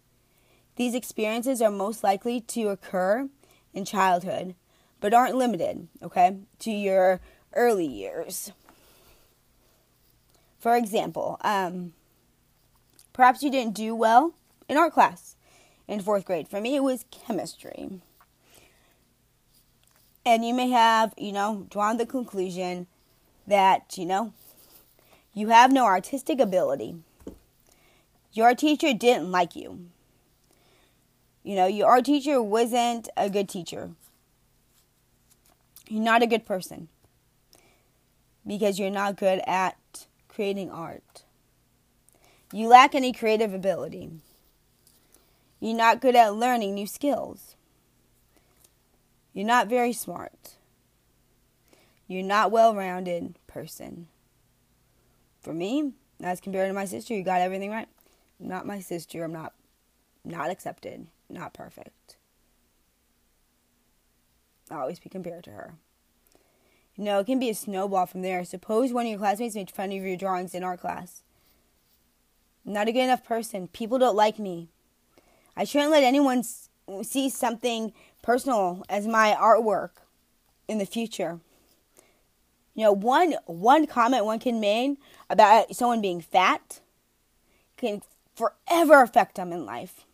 These 0.75 0.95
experiences 0.95 1.61
are 1.61 1.71
most 1.71 2.03
likely 2.03 2.41
to 2.41 2.69
occur 2.69 3.29
in 3.73 3.85
childhood 3.85 4.55
but 5.01 5.13
aren't 5.13 5.35
limited, 5.35 5.87
okay, 6.03 6.37
to 6.59 6.71
your 6.71 7.21
early 7.53 7.85
years. 7.85 8.51
For 10.59 10.75
example, 10.75 11.37
um, 11.41 11.93
perhaps 13.13 13.41
you 13.41 13.49
didn't 13.49 13.75
do 13.75 13.95
well 13.95 14.33
in 14.67 14.77
art 14.77 14.93
class 14.93 15.37
in 15.89 15.99
fourth 15.99 16.23
grade. 16.23 16.47
For 16.47 16.61
me, 16.61 16.75
it 16.75 16.83
was 16.83 17.03
chemistry. 17.09 17.89
And 20.23 20.45
you 20.45 20.53
may 20.53 20.69
have, 20.69 21.13
you 21.17 21.31
know, 21.31 21.65
drawn 21.71 21.97
the 21.97 22.05
conclusion 22.05 22.85
that, 23.47 23.97
you 23.97 24.05
know, 24.05 24.31
you 25.33 25.49
have 25.49 25.73
no 25.73 25.85
artistic 25.85 26.39
ability. 26.39 26.97
Your 28.33 28.53
teacher 28.53 28.93
didn't 28.93 29.31
like 29.31 29.55
you. 29.55 29.87
You 31.43 31.55
know, 31.55 31.65
your 31.65 32.01
teacher 32.03 32.39
wasn't 32.39 33.09
a 33.17 33.27
good 33.27 33.49
teacher. 33.49 33.89
You're 35.87 36.03
not 36.03 36.21
a 36.21 36.27
good 36.27 36.45
person 36.45 36.89
because 38.45 38.77
you're 38.77 38.91
not 38.91 39.17
good 39.17 39.41
at 39.47 40.05
creating 40.27 40.69
art. 40.69 41.23
You 42.53 42.67
lack 42.67 42.93
any 42.93 43.11
creative 43.11 43.55
ability. 43.55 44.11
You're 45.59 45.75
not 45.75 46.01
good 46.01 46.15
at 46.15 46.35
learning 46.35 46.73
new 46.73 46.87
skills. 46.87 47.55
You're 49.33 49.45
not 49.45 49.67
very 49.67 49.93
smart. 49.93 50.55
You're 52.07 52.23
not 52.23 52.51
well-rounded 52.51 53.35
person. 53.45 54.07
For 55.41 55.53
me, 55.53 55.93
as 56.21 56.41
compared 56.41 56.69
to 56.69 56.73
my 56.73 56.85
sister, 56.85 57.13
you 57.13 57.23
got 57.23 57.41
everything 57.41 57.71
right. 57.71 57.87
I'm 58.39 58.47
not 58.47 58.65
my 58.65 58.79
sister. 58.79 59.23
I'm 59.23 59.33
not 59.33 59.53
not 60.25 60.49
accepted, 60.49 61.07
not 61.29 61.53
perfect. 61.53 62.17
I'll 64.69 64.81
always 64.81 64.99
be 64.99 65.09
compared 65.09 65.43
to 65.45 65.51
her. 65.51 65.75
You 66.95 67.03
know, 67.05 67.19
it 67.19 67.25
can 67.25 67.39
be 67.39 67.49
a 67.49 67.55
snowball 67.55 68.05
from 68.05 68.21
there. 68.21 68.43
Suppose 68.43 68.91
one 68.91 69.05
of 69.05 69.09
your 69.09 69.19
classmates 69.19 69.55
made 69.55 69.71
fun 69.71 69.91
of 69.91 70.03
your 70.03 70.17
drawings 70.17 70.53
in 70.53 70.63
art 70.63 70.81
class. 70.81 71.23
I'm 72.65 72.73
not 72.73 72.87
a 72.87 72.91
good 72.91 73.03
enough 73.03 73.23
person. 73.23 73.69
People 73.69 73.97
don't 73.97 74.15
like 74.15 74.37
me. 74.37 74.69
I 75.59 75.65
shouldn't 75.65 75.91
let 75.91 76.05
anyone 76.05 76.43
see 77.03 77.29
something 77.29 77.91
personal 78.21 78.85
as 78.87 79.05
my 79.05 79.35
artwork 79.37 79.89
in 80.69 80.77
the 80.77 80.85
future. 80.85 81.41
You 82.75 82.85
know, 82.85 82.93
one 82.93 83.35
one 83.45 83.85
comment 83.85 84.23
one 84.23 84.39
can 84.39 84.61
make 84.61 84.97
about 85.29 85.75
someone 85.75 85.99
being 85.99 86.21
fat 86.21 86.79
can 87.75 88.01
forever 88.37 89.01
affect 89.01 89.35
them 89.35 89.51
in 89.51 89.65
life. 89.65 90.05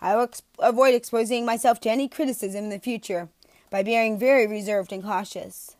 I 0.00 0.16
will 0.16 0.22
ex- 0.22 0.40
avoid 0.58 0.94
exposing 0.94 1.44
myself 1.44 1.78
to 1.80 1.90
any 1.90 2.08
criticism 2.08 2.64
in 2.64 2.70
the 2.70 2.78
future 2.78 3.28
by 3.68 3.82
being 3.82 4.18
very 4.18 4.46
reserved 4.46 4.94
and 4.94 5.02
cautious. 5.02 5.76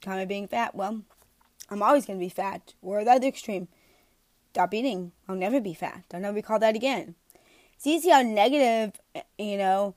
Comment 0.00 0.26
being 0.26 0.48
fat, 0.48 0.74
well, 0.74 1.02
I'm 1.68 1.82
always 1.82 2.06
going 2.06 2.18
to 2.18 2.24
be 2.24 2.30
fat. 2.30 2.72
Or 2.80 3.04
the 3.04 3.10
other 3.10 3.26
extreme, 3.26 3.68
stop 4.58 4.74
eating. 4.74 5.12
I'll 5.28 5.36
never 5.36 5.60
be 5.60 5.72
fat. 5.72 6.02
Don't 6.08 6.24
ever 6.24 6.34
be 6.34 6.42
called 6.42 6.62
that 6.62 6.74
again. 6.74 7.14
It's 7.76 7.86
easy 7.86 8.10
how 8.10 8.22
negative, 8.22 9.00
you 9.38 9.56
know, 9.56 9.94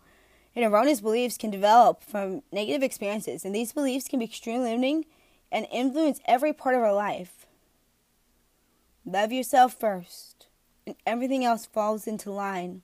and 0.55 0.63
erroneous 0.63 1.01
beliefs 1.01 1.35
can 1.35 1.49
develop 1.49 2.03
from 2.03 2.43
negative 2.51 2.83
experiences, 2.83 3.43
and 3.43 3.55
these 3.55 3.73
beliefs 3.73 4.07
can 4.07 4.19
be 4.19 4.25
extremely 4.25 4.69
limiting 4.69 5.05
and 5.51 5.65
influence 5.71 6.19
every 6.25 6.53
part 6.53 6.75
of 6.75 6.81
our 6.81 6.93
life. 6.93 7.47
Love 9.03 9.31
yourself 9.31 9.79
first, 9.79 10.45
and 10.85 10.95
everything 11.07 11.43
else 11.43 11.65
falls 11.65 12.05
into 12.05 12.31
line. 12.31 12.83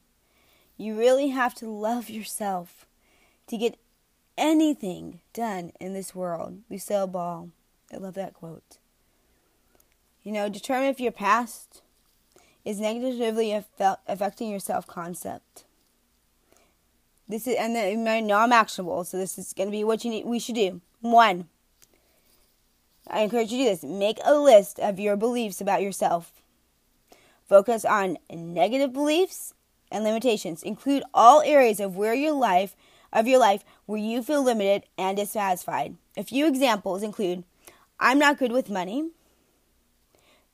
You 0.77 0.97
really 0.97 1.29
have 1.29 1.53
to 1.55 1.69
love 1.69 2.09
yourself 2.09 2.87
to 3.45 3.55
get 3.55 3.77
anything 4.35 5.19
done 5.31 5.73
in 5.79 5.93
this 5.93 6.15
world. 6.15 6.57
Lucille 6.71 7.05
Ball. 7.05 7.49
I 7.93 7.97
love 7.97 8.15
that 8.15 8.33
quote. 8.33 8.79
You 10.27 10.33
know, 10.33 10.49
determine 10.49 10.89
if 10.89 10.99
your 10.99 11.13
past 11.13 11.81
is 12.65 12.81
negatively 12.81 13.53
affecting 13.53 14.49
your 14.49 14.59
self 14.59 14.85
concept. 14.85 15.63
This 17.29 17.47
is, 17.47 17.55
and 17.55 17.73
then 17.73 18.29
I'm 18.29 18.51
actionable, 18.51 19.05
so 19.05 19.15
this 19.15 19.37
is 19.37 19.53
going 19.53 19.69
to 19.69 19.71
be 19.71 19.85
what 19.85 20.03
you 20.03 20.11
need. 20.11 20.25
We 20.25 20.39
should 20.39 20.55
do. 20.55 20.81
One, 20.99 21.47
I 23.09 23.21
encourage 23.21 23.53
you 23.53 23.59
to 23.59 23.63
do 23.63 23.69
this. 23.69 23.83
Make 23.85 24.17
a 24.25 24.35
list 24.35 24.81
of 24.81 24.99
your 24.99 25.15
beliefs 25.15 25.61
about 25.61 25.81
yourself. 25.81 26.33
Focus 27.47 27.85
on 27.85 28.17
negative 28.29 28.91
beliefs 28.91 29.53
and 29.89 30.03
limitations. 30.03 30.61
Include 30.61 31.03
all 31.13 31.41
areas 31.43 31.79
of 31.79 31.95
where 31.95 32.13
your 32.13 32.33
life 32.33 32.75
of 33.13 33.29
your 33.29 33.39
life 33.39 33.63
where 33.85 33.97
you 33.97 34.21
feel 34.21 34.43
limited 34.43 34.83
and 34.97 35.15
dissatisfied. 35.15 35.95
A 36.17 36.23
few 36.25 36.47
examples 36.47 37.01
include 37.01 37.45
I'm 37.97 38.19
not 38.19 38.37
good 38.37 38.51
with 38.51 38.69
money. 38.69 39.11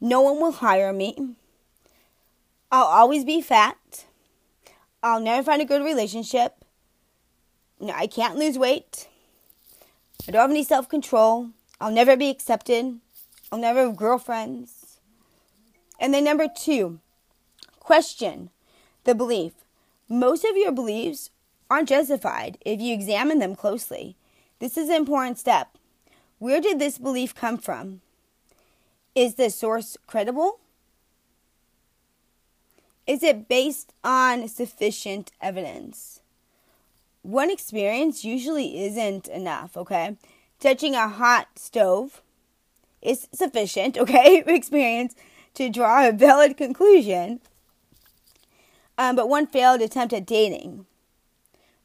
No 0.04 0.20
one 0.20 0.42
will 0.42 0.52
hire 0.52 0.92
me. 0.92 1.16
I'll 2.70 2.84
always 2.84 3.24
be 3.24 3.42
fat. 3.42 4.04
I'll 5.02 5.22
never 5.22 5.42
find 5.44 5.62
a 5.62 5.66
good 5.66 5.82
relationship. 5.82 6.66
I 7.82 8.08
can't 8.08 8.36
lose 8.36 8.60
weight. 8.60 9.08
I 10.28 10.32
don't 10.32 10.42
have 10.42 10.50
any 10.50 10.66
self 10.66 10.90
control. 10.90 11.52
I'll 11.80 11.90
never 11.90 12.18
be 12.18 12.30
accepted. 12.30 13.00
I'll 13.50 13.60
never 13.60 13.86
have 13.86 13.96
girlfriends. 13.96 14.98
And 16.02 16.14
then 16.14 16.26
number 16.26 16.50
two, 16.54 17.00
question 17.80 18.50
the 19.06 19.16
belief 19.16 19.54
Most 20.10 20.44
of 20.44 20.58
your 20.58 20.74
beliefs 20.74 21.30
aren't 21.70 21.88
justified 21.88 22.58
if 22.66 22.82
you 22.82 22.94
examine 22.94 23.40
them 23.40 23.56
closely. 23.56 24.18
This 24.60 24.76
is 24.76 24.90
an 24.90 24.96
important 24.96 25.40
step. 25.40 25.78
Where 26.40 26.60
did 26.60 26.78
this 26.78 26.98
belief 26.98 27.34
come 27.34 27.58
from? 27.58 28.02
Is 29.16 29.36
the 29.36 29.50
source 29.50 29.98
credible? 30.08 30.60
Is 33.06 33.22
it 33.22 33.48
based 33.48 33.94
on 34.04 34.48
sufficient 34.48 35.32
evidence? 35.42 36.22
One 37.22 37.52
experience 37.52 38.24
usually 38.26 38.84
isn't 38.84 39.28
enough, 39.28 39.78
okay? 39.78 40.18
Touching 40.60 40.96
a 40.96 41.08
hot 41.08 41.60
stove 41.60 42.22
is 43.02 43.28
sufficient, 43.34 43.98
okay, 44.00 44.44
experience 44.48 45.16
to 45.56 45.70
draw 45.70 46.08
a 46.08 46.12
valid 46.12 46.58
conclusion. 46.58 47.40
Um, 48.98 49.16
but 49.16 49.30
one 49.30 49.48
failed 49.48 49.82
attempt 49.82 50.14
at 50.14 50.26
dating 50.26 50.86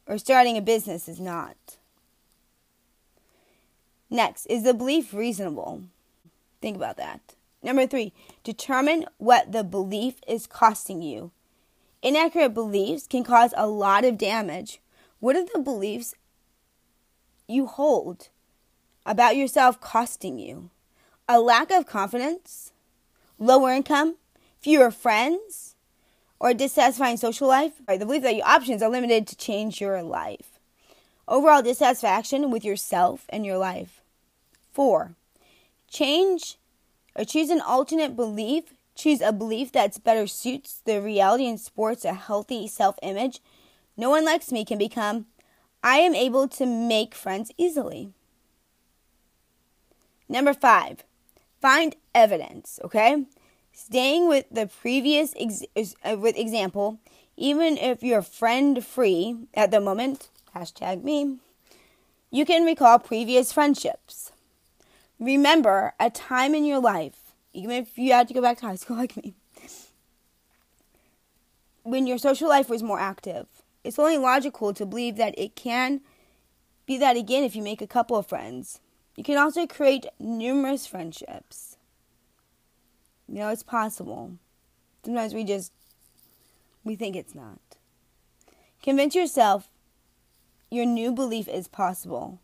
or 0.07 0.17
starting 0.17 0.57
a 0.57 0.61
business 0.61 1.07
is 1.07 1.19
not. 1.19 1.55
Next, 4.09 4.47
is 4.47 4.63
the 4.63 4.73
belief 4.73 5.13
reasonable? 5.13 5.83
Think 6.61 6.75
about 6.75 6.97
that. 6.97 7.35
Number 7.61 7.87
three, 7.87 8.13
determine 8.43 9.05
what 9.17 9.51
the 9.51 9.63
belief 9.63 10.15
is 10.27 10.47
costing 10.47 11.01
you. 11.01 11.31
Inaccurate 12.01 12.53
beliefs 12.53 13.07
can 13.07 13.23
cause 13.23 13.53
a 13.57 13.67
lot 13.67 14.05
of 14.05 14.17
damage. 14.17 14.79
What 15.19 15.35
are 15.35 15.45
the 15.45 15.59
beliefs 15.59 16.15
you 17.47 17.65
hold 17.65 18.29
about 19.05 19.35
yourself 19.35 19.81
costing 19.81 20.39
you? 20.39 20.69
A 21.27 21.39
lack 21.39 21.71
of 21.71 21.85
confidence, 21.85 22.71
lower 23.37 23.71
income, 23.71 24.15
fewer 24.59 24.91
friends, 24.91 25.75
or 26.39 26.51
a 26.51 26.53
dissatisfying 26.53 27.17
social 27.17 27.47
life? 27.47 27.73
The 27.87 28.05
belief 28.05 28.23
that 28.23 28.35
your 28.35 28.47
options 28.47 28.81
are 28.81 28.89
limited 28.89 29.27
to 29.27 29.35
change 29.35 29.81
your 29.81 30.01
life. 30.01 30.59
Overall 31.27 31.61
dissatisfaction 31.61 32.49
with 32.49 32.63
yourself 32.63 33.25
and 33.29 33.45
your 33.45 33.57
life. 33.57 34.01
Four, 34.71 35.15
change 35.89 36.57
or 37.15 37.25
choose 37.25 37.49
an 37.49 37.61
alternate 37.61 38.15
belief. 38.15 38.73
Choose 38.95 39.21
a 39.21 39.31
belief 39.31 39.71
that's 39.71 39.97
better 39.97 40.27
suits 40.27 40.81
the 40.83 41.01
reality 41.01 41.47
and 41.47 41.59
sports 41.59 42.03
a 42.03 42.13
healthy 42.13 42.67
self 42.67 42.97
image. 43.01 43.39
No 43.95 44.09
one 44.09 44.25
likes 44.25 44.51
me 44.51 44.65
can 44.65 44.77
become 44.77 45.25
I 45.83 45.99
am 45.99 46.13
able 46.13 46.47
to 46.49 46.65
make 46.65 47.15
friends 47.15 47.51
easily. 47.57 48.11
Number 50.27 50.53
five, 50.53 51.03
find 51.61 51.95
evidence, 52.13 52.79
okay? 52.83 53.25
Staying 53.71 54.27
with 54.27 54.45
the 54.51 54.67
previous 54.67 55.33
ex- 55.39 55.95
uh, 56.03 56.17
with 56.19 56.37
example, 56.37 56.99
even 57.37 57.77
if 57.77 58.03
you're 58.03 58.21
friend 58.21 58.85
free 58.85 59.37
at 59.53 59.71
the 59.71 59.79
moment, 59.79 60.29
hashtag 60.53 61.03
me, 61.03 61.37
you 62.29 62.45
can 62.45 62.65
recall 62.65 62.99
previous 62.99 63.53
friendships. 63.53 64.31
Remember 65.19 65.93
a 65.99 66.09
time 66.09 66.55
in 66.55 66.65
your 66.65 66.79
life, 66.79 67.35
even 67.53 67.71
if 67.71 67.97
you 67.97 68.13
had 68.13 68.27
to 68.29 68.33
go 68.33 68.41
back 68.41 68.59
to 68.59 68.67
high 68.67 68.75
school 68.75 68.97
like 68.97 69.17
me, 69.17 69.35
when 71.83 72.07
your 72.07 72.17
social 72.17 72.47
life 72.47 72.69
was 72.69 72.83
more 72.83 72.99
active. 72.99 73.47
It's 73.83 73.97
only 73.97 74.17
logical 74.17 74.73
to 74.73 74.85
believe 74.85 75.15
that 75.17 75.33
it 75.37 75.55
can 75.55 76.01
be 76.85 76.97
that 76.97 77.15
again 77.15 77.43
if 77.43 77.55
you 77.55 77.61
make 77.61 77.81
a 77.81 77.87
couple 77.87 78.17
of 78.17 78.27
friends. 78.27 78.79
You 79.15 79.23
can 79.23 79.37
also 79.37 79.65
create 79.65 80.05
numerous 80.19 80.85
friendships. 80.85 81.77
You 83.27 83.35
know, 83.35 83.49
it's 83.49 83.63
possible. 83.63 84.33
Sometimes 85.05 85.33
we 85.33 85.43
just 85.43 85.71
we 86.83 86.95
think 86.95 87.15
it's 87.15 87.35
not. 87.35 87.59
Convince 88.81 89.15
yourself 89.15 89.69
your 90.71 90.85
new 90.85 91.11
belief 91.11 91.47
is 91.47 91.67
possible. 91.67 92.39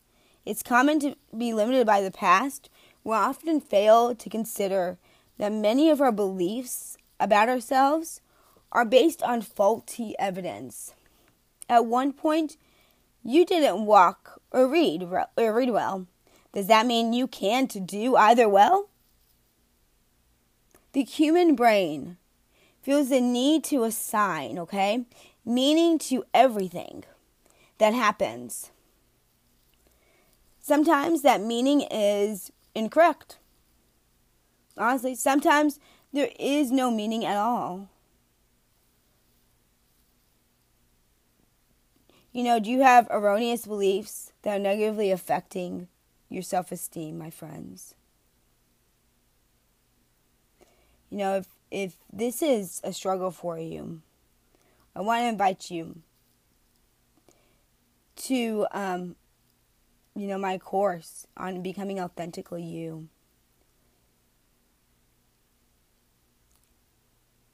It's 0.45 0.61
common 0.61 0.99
to 0.99 1.15
be 1.35 1.53
limited 1.53 1.87
by 1.87 2.01
the 2.01 2.11
past. 2.11 2.69
We 3.03 3.13
often 3.13 3.59
fail 3.59 4.13
to 4.13 4.29
consider 4.29 4.97
that 5.37 5.51
many 5.51 5.89
of 5.89 6.01
our 6.01 6.11
beliefs 6.11 6.97
about 7.19 7.49
ourselves 7.49 8.21
are 8.71 8.85
based 8.85 9.23
on 9.23 9.41
faulty 9.41 10.13
evidence. 10.19 10.93
At 11.67 11.85
one 11.85 12.13
point, 12.13 12.57
you 13.23 13.45
didn't 13.45 13.85
walk 13.85 14.39
or 14.51 14.67
read 14.67 15.03
or 15.03 15.53
read 15.53 15.71
well. 15.71 16.05
Does 16.53 16.67
that 16.67 16.85
mean 16.85 17.11
you 17.11 17.27
can't 17.27 17.85
do 17.85 18.15
either 18.15 18.47
well? 18.47 18.89
The 20.93 21.03
human 21.03 21.55
brain 21.55 22.17
feels 22.81 23.09
the 23.09 23.19
need 23.19 23.63
to 23.65 23.83
assign, 23.83 24.59
okay, 24.59 25.05
meaning 25.43 25.97
to 25.99 26.23
everything 26.33 27.03
that 27.79 27.93
happens. 27.93 28.71
Sometimes 30.65 31.21
that 31.21 31.41
meaning 31.41 31.81
is 31.91 32.51
incorrect. 32.73 33.37
Honestly, 34.75 35.13
sometimes 35.13 35.79
there 36.11 36.31
is 36.39 36.71
no 36.71 36.89
meaning 36.89 37.23
at 37.23 37.37
all. 37.37 37.87
You 42.31 42.41
know, 42.45 42.59
do 42.59 42.71
you 42.71 42.81
have 42.81 43.07
erroneous 43.11 43.67
beliefs 43.67 44.31
that 44.41 44.55
are 44.55 44.59
negatively 44.59 45.11
affecting 45.11 45.87
your 46.29 46.41
self 46.41 46.71
esteem, 46.71 47.19
my 47.19 47.29
friends? 47.29 47.93
You 51.11 51.19
know, 51.19 51.35
if 51.35 51.47
if 51.69 51.95
this 52.11 52.41
is 52.41 52.81
a 52.83 52.91
struggle 52.91 53.29
for 53.29 53.59
you, 53.59 54.01
I 54.95 55.01
want 55.01 55.21
to 55.21 55.27
invite 55.27 55.69
you 55.69 56.01
to 58.15 58.65
um, 58.71 59.15
you 60.15 60.27
know, 60.27 60.37
my 60.37 60.57
course 60.57 61.27
on 61.35 61.61
becoming 61.61 61.99
authentically 61.99 62.63
you. 62.63 63.07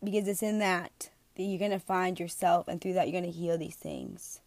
Because 0.04 0.28
it's 0.28 0.44
in 0.44 0.60
that 0.60 1.10
that 1.36 1.44
you're 1.44 1.60
going 1.60 1.72
to 1.72 1.80
find 1.80 2.20
yourself, 2.20 2.68
and 2.68 2.82
through 2.82 2.94
that, 2.94 3.08
you're 3.08 3.20
going 3.22 3.32
to 3.32 3.38
heal 3.38 3.58
these 3.58 3.76
things. 3.76 4.42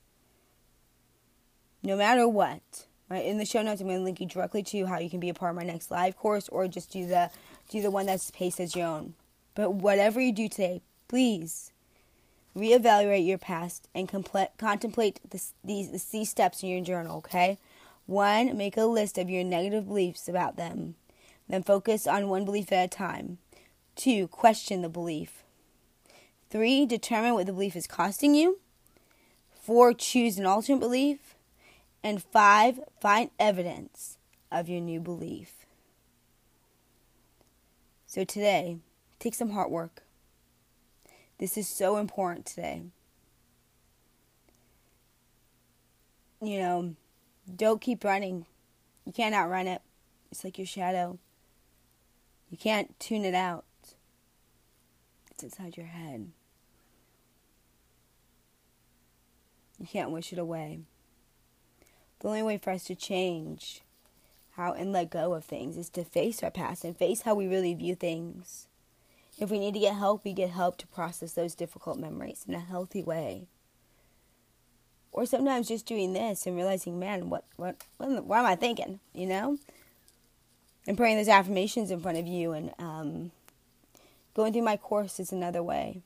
No 1.83 1.97
matter 1.97 2.29
what. 2.29 2.87
Right, 3.11 3.27
in 3.27 3.37
the 3.37 3.45
show 3.45 3.61
notes, 3.61 3.83
I'm 3.83 3.87
going 3.87 3.99
to 3.99 4.05
link 4.05 4.19
you 4.19 4.27
directly 4.27 4.63
to 4.63 4.87
how 4.87 4.99
you 4.99 5.11
can 5.11 5.21
be 5.21 5.29
a 5.29 5.35
part 5.35 5.51
of 5.51 5.57
my 5.57 5.63
next 5.63 5.91
live 5.91 6.17
course, 6.17 6.49
or 6.49 6.67
just 6.69 6.91
do 6.91 7.07
the 7.07 7.31
do 7.69 7.83
the 7.83 7.91
one 7.91 8.07
that's 8.07 8.31
paced 8.31 8.61
as 8.61 8.75
your 8.75 8.87
own. 8.87 9.15
But 9.55 9.75
whatever 9.75 10.21
you 10.21 10.33
do 10.33 10.49
today, 10.49 10.81
please 11.07 11.71
reevaluate 12.57 13.27
your 13.27 13.37
past 13.37 13.89
and 13.95 14.09
compl- 14.09 14.49
contemplate 14.57 15.21
this, 15.29 15.53
these 15.63 15.91
these 16.11 16.31
steps 16.31 16.63
in 16.63 16.71
your 16.71 16.83
journal. 16.83 17.19
Okay, 17.19 17.59
one, 18.07 18.57
make 18.57 18.77
a 18.77 18.85
list 18.85 19.19
of 19.19 19.31
your 19.31 19.45
negative 19.45 19.87
beliefs 19.87 20.29
about 20.29 20.57
them. 20.57 20.95
Then 21.49 21.63
focus 21.63 22.07
on 22.07 22.29
one 22.29 22.45
belief 22.45 22.73
at 22.73 22.85
a 22.85 22.89
time. 22.89 23.39
Two, 23.97 24.29
question 24.29 24.83
the 24.83 24.89
belief. 24.89 25.43
Three, 26.51 26.87
determine 26.87 27.35
what 27.35 27.47
the 27.47 27.53
belief 27.53 27.77
is 27.77 27.87
costing 27.87 28.35
you. 28.35 28.61
Four, 29.61 29.95
choose 29.95 30.39
an 30.39 30.47
alternate 30.47 30.81
belief. 30.81 31.35
And 32.03 32.23
five, 32.23 32.81
find 33.01 33.31
evidence 33.39 34.19
of 34.53 34.69
your 34.69 34.81
new 34.81 35.01
belief. 35.01 35.65
So 38.07 38.25
today, 38.25 38.79
take 39.19 39.35
some 39.35 39.51
heart 39.51 39.71
work. 39.71 40.03
This 41.39 41.57
is 41.57 41.67
so 41.67 41.97
important 41.97 42.47
today. 42.47 42.83
You 46.41 46.59
know, 46.59 46.95
don't 47.53 47.81
keep 47.81 48.05
running. 48.05 48.47
You 49.05 49.13
can't 49.13 49.35
outrun 49.35 49.67
it. 49.67 49.83
It's 50.31 50.45
like 50.45 50.59
your 50.59 50.67
shadow. 50.67 51.19
You 52.51 52.57
can't 52.57 52.99
tune 52.99 53.25
it 53.25 53.35
out. 53.35 53.65
It's 55.31 55.43
inside 55.43 55.77
your 55.77 55.87
head. 55.87 56.31
You 59.79 59.87
can't 59.87 60.11
wish 60.11 60.33
it 60.33 60.39
away. 60.39 60.81
The 62.21 62.29
only 62.29 62.43
way 62.43 62.59
for 62.59 62.71
us 62.71 62.85
to 62.85 62.95
change 62.95 63.83
how 64.53 64.73
and 64.73 64.93
let 64.93 65.11
go 65.11 65.35
of 65.35 65.45
things 65.45 65.77
is 65.77 65.91
to 65.91 66.05
face 66.05 66.43
our 66.43 66.51
past 66.51 66.85
and 66.85 66.97
face 66.97 67.23
how 67.23 67.35
we 67.35 67.47
really 67.47 67.75
view 67.75 67.95
things. 67.95 68.69
If 69.39 69.51
we 69.51 69.59
need 69.59 69.75
to 69.75 69.81
get 69.81 69.97
help, 69.97 70.25
we 70.25 70.33
get 70.33 70.51
help 70.51 70.79
to 70.79 70.87
process 70.87 71.33
those 71.33 71.57
difficult 71.57 71.99
memories 71.99 72.45
in 72.47 72.55
a 72.55 72.61
healthy 72.61 73.03
way. 73.03 73.49
Or 75.15 75.27
sometimes 75.27 75.69
just 75.69 75.87
doing 75.87 76.13
this 76.13 76.45
and 76.45 76.57
realizing, 76.57 76.99
man, 76.99 77.31
what 77.31 77.45
what 77.55 77.77
what, 77.99 78.25
what 78.25 78.41
am 78.41 78.47
I 78.47 78.57
thinking? 78.57 78.99
You 79.15 79.27
know, 79.27 79.59
and 80.89 80.97
praying 80.97 81.19
those 81.19 81.29
affirmations 81.29 81.93
in 81.93 82.01
front 82.01 82.19
of 82.19 82.27
you 82.27 82.51
and 82.51 82.73
um, 82.81 83.31
going 84.35 84.53
through 84.53 84.63
my 84.63 84.77
course 84.77 85.21
is 85.21 85.31
another 85.31 85.63
way. 85.63 86.03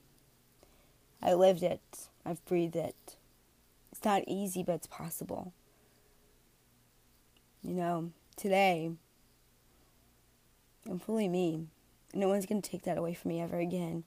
I 1.23 1.33
lived 1.33 1.63
it. 1.63 1.81
I've 2.27 2.45
breathed 2.45 2.77
it. 2.77 3.17
It's 3.91 4.05
not 4.05 4.25
easy, 4.27 4.63
but 4.63 4.75
it's 4.75 4.87
possible. 4.87 5.55
You 7.63 7.73
know, 7.73 8.11
today, 8.37 8.91
I'm 10.87 10.99
fully 10.99 11.29
me. 11.29 11.67
No 12.13 12.29
one's 12.29 12.45
going 12.45 12.61
to 12.61 12.71
take 12.71 12.83
that 12.83 12.99
away 12.99 13.15
from 13.15 13.31
me 13.31 13.41
ever 13.41 13.59
again. 13.59 14.05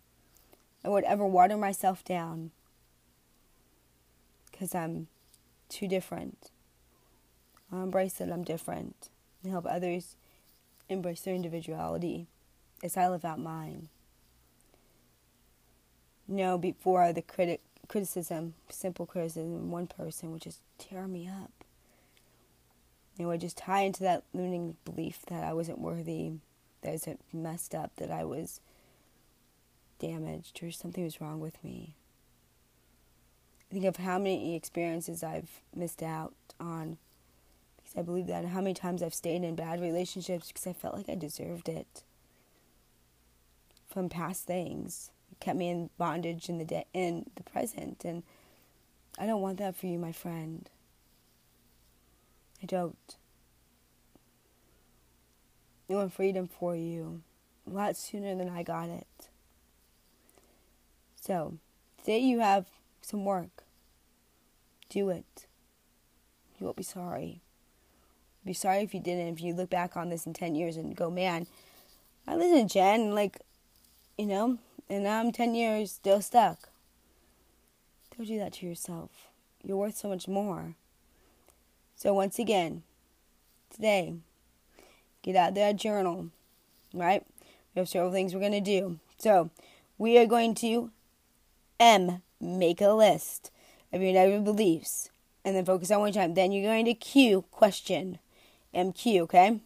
I 0.85 0.89
would 0.89 1.05
ever 1.05 1.25
water 1.25 1.57
myself 1.57 2.05
down 2.05 2.51
because 4.61 4.75
I'm 4.75 5.07
too 5.69 5.87
different. 5.87 6.51
Um, 7.71 7.79
I 7.79 7.83
embrace 7.83 8.13
that 8.13 8.31
I'm 8.31 8.43
different 8.43 9.09
and 9.41 9.51
help 9.51 9.65
others 9.65 10.15
embrace 10.87 11.21
their 11.21 11.33
individuality 11.33 12.27
as 12.83 12.95
I 12.95 13.09
live 13.09 13.25
out 13.25 13.39
mine. 13.39 13.89
Know, 16.27 16.59
before 16.59 17.11
the 17.11 17.23
critic 17.23 17.61
criticism, 17.87 18.53
simple 18.69 19.07
criticism, 19.07 19.71
one 19.71 19.87
person 19.87 20.31
would 20.31 20.43
just 20.43 20.59
tear 20.77 21.07
me 21.07 21.27
up. 21.27 21.51
It 23.17 23.25
would 23.25 23.41
just 23.41 23.57
tie 23.57 23.81
into 23.81 24.03
that 24.03 24.25
limiting 24.31 24.77
belief 24.85 25.23
that 25.25 25.43
I 25.43 25.53
wasn't 25.53 25.79
worthy, 25.79 26.33
that 26.83 26.89
I 26.89 26.91
was 26.91 27.07
messed 27.33 27.73
up, 27.73 27.95
that 27.95 28.11
I 28.11 28.25
was 28.25 28.61
damaged, 29.97 30.59
or 30.61 30.69
something 30.69 31.03
was 31.03 31.19
wrong 31.19 31.39
with 31.39 31.63
me. 31.63 31.95
Think 33.71 33.85
of 33.85 33.95
how 33.97 34.17
many 34.17 34.55
experiences 34.55 35.23
I've 35.23 35.61
missed 35.73 36.03
out 36.03 36.33
on 36.59 36.97
because 37.77 37.97
I 37.97 38.01
believe 38.01 38.27
that, 38.27 38.43
and 38.43 38.51
how 38.51 38.59
many 38.59 38.73
times 38.73 39.01
I've 39.01 39.13
stayed 39.13 39.43
in 39.43 39.55
bad 39.55 39.79
relationships 39.79 40.49
because 40.49 40.67
I 40.67 40.73
felt 40.73 40.95
like 40.95 41.09
I 41.09 41.15
deserved 41.15 41.69
it 41.69 42.03
from 43.87 44.09
past 44.09 44.45
things. 44.45 45.11
It 45.31 45.39
kept 45.39 45.57
me 45.57 45.69
in 45.69 45.89
bondage 45.97 46.49
in 46.49 46.57
the 46.57 46.85
in 46.93 47.29
the 47.35 47.43
present, 47.43 48.03
and 48.03 48.23
I 49.17 49.25
don't 49.25 49.41
want 49.41 49.57
that 49.59 49.77
for 49.77 49.87
you, 49.87 49.97
my 49.97 50.11
friend. 50.11 50.69
I 52.61 52.65
don't. 52.65 53.15
I 55.89 55.93
want 55.93 56.13
freedom 56.13 56.47
for 56.47 56.75
you 56.75 57.21
a 57.65 57.73
lot 57.73 57.95
sooner 57.95 58.35
than 58.35 58.49
I 58.49 58.63
got 58.63 58.89
it. 58.89 59.29
So, 61.19 61.57
today 61.97 62.19
you 62.19 62.39
have 62.39 62.65
some 63.01 63.25
work. 63.25 63.63
Do 64.89 65.09
it. 65.09 65.47
You 66.59 66.65
won't 66.65 66.77
be 66.77 66.83
sorry. 66.83 67.41
Be 68.45 68.53
sorry 68.53 68.81
if 68.81 68.93
you 68.93 68.99
didn't. 68.99 69.27
If 69.33 69.41
you 69.41 69.53
look 69.53 69.69
back 69.69 69.95
on 69.95 70.09
this 70.09 70.25
in 70.25 70.33
10 70.33 70.55
years 70.55 70.75
and 70.75 70.95
go, 70.95 71.09
man, 71.09 71.47
I 72.27 72.35
listened 72.35 72.69
to 72.69 72.73
Jen, 72.73 73.13
like, 73.13 73.39
you 74.17 74.25
know, 74.25 74.57
and 74.89 75.03
now 75.03 75.19
I'm 75.19 75.31
10 75.31 75.53
years 75.55 75.91
still 75.91 76.21
stuck. 76.21 76.69
Don't 78.15 78.27
do 78.27 78.37
that 78.39 78.53
to 78.53 78.65
yourself. 78.65 79.27
You're 79.63 79.77
worth 79.77 79.95
so 79.95 80.09
much 80.09 80.27
more. 80.27 80.75
So, 81.95 82.13
once 82.13 82.39
again, 82.39 82.83
today, 83.69 84.15
get 85.21 85.35
out 85.35 85.53
that 85.55 85.75
journal, 85.75 86.29
right? 86.93 87.23
We 87.73 87.79
have 87.79 87.89
several 87.89 88.11
things 88.11 88.33
we're 88.33 88.39
going 88.39 88.51
to 88.53 88.59
do. 88.61 88.99
So, 89.17 89.51
we 89.97 90.17
are 90.17 90.25
going 90.25 90.55
to 90.55 90.91
M, 91.79 92.21
make 92.41 92.81
a 92.81 92.91
list 92.91 93.51
of 93.93 94.01
your 94.01 94.13
negative 94.13 94.43
beliefs 94.43 95.09
and 95.43 95.55
then 95.55 95.65
focus 95.65 95.91
on 95.91 95.99
one 95.99 96.11
time. 96.11 96.33
Then 96.33 96.51
you're 96.51 96.69
going 96.69 96.85
to 96.85 96.93
Q, 96.93 97.43
question, 97.51 98.19
MQ, 98.73 99.21
okay? 99.21 99.59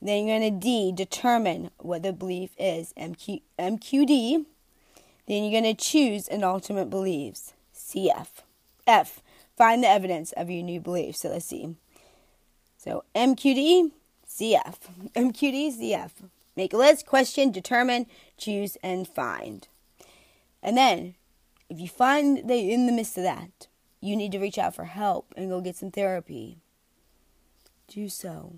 Then 0.00 0.26
you're 0.26 0.38
going 0.38 0.52
to 0.52 0.60
D, 0.60 0.92
determine 0.92 1.70
what 1.78 2.02
the 2.02 2.12
belief 2.12 2.50
is, 2.58 2.92
MQ, 2.98 3.40
MQD. 3.58 4.44
Then 5.26 5.42
you're 5.42 5.62
going 5.62 5.76
to 5.76 5.82
choose 5.82 6.28
an 6.28 6.44
ultimate 6.44 6.90
beliefs, 6.90 7.54
CF. 7.74 8.28
F, 8.86 9.22
find 9.56 9.82
the 9.82 9.88
evidence 9.88 10.32
of 10.32 10.50
your 10.50 10.62
new 10.62 10.80
belief. 10.80 11.16
So 11.16 11.30
let's 11.30 11.46
see. 11.46 11.76
So 12.76 13.04
MQD, 13.14 13.92
CF. 14.28 14.76
MQD, 15.16 15.78
CF. 15.78 16.10
Make 16.56 16.72
a 16.72 16.76
list, 16.76 17.06
question, 17.06 17.50
determine, 17.50 18.06
choose, 18.36 18.76
and 18.82 19.08
find. 19.08 19.66
And 20.62 20.76
then, 20.76 21.14
if 21.68 21.80
you 21.80 21.88
find 21.88 22.48
that 22.48 22.54
in 22.54 22.86
the 22.86 22.92
midst 22.92 23.16
of 23.16 23.24
that, 23.24 23.68
you 24.00 24.16
need 24.16 24.32
to 24.32 24.38
reach 24.38 24.58
out 24.58 24.74
for 24.74 24.84
help 24.84 25.32
and 25.36 25.48
go 25.48 25.60
get 25.60 25.76
some 25.76 25.90
therapy, 25.90 26.58
do 27.88 28.08
so. 28.08 28.56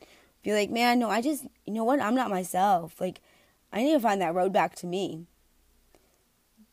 If 0.00 0.46
you're 0.46 0.56
like, 0.56 0.70
man, 0.70 0.98
no, 0.98 1.08
I 1.08 1.22
just, 1.22 1.46
you 1.66 1.72
know 1.72 1.84
what? 1.84 2.00
I'm 2.00 2.14
not 2.14 2.30
myself. 2.30 3.00
Like, 3.00 3.20
I 3.72 3.82
need 3.82 3.94
to 3.94 4.00
find 4.00 4.20
that 4.20 4.34
road 4.34 4.52
back 4.52 4.74
to 4.76 4.86
me. 4.86 5.26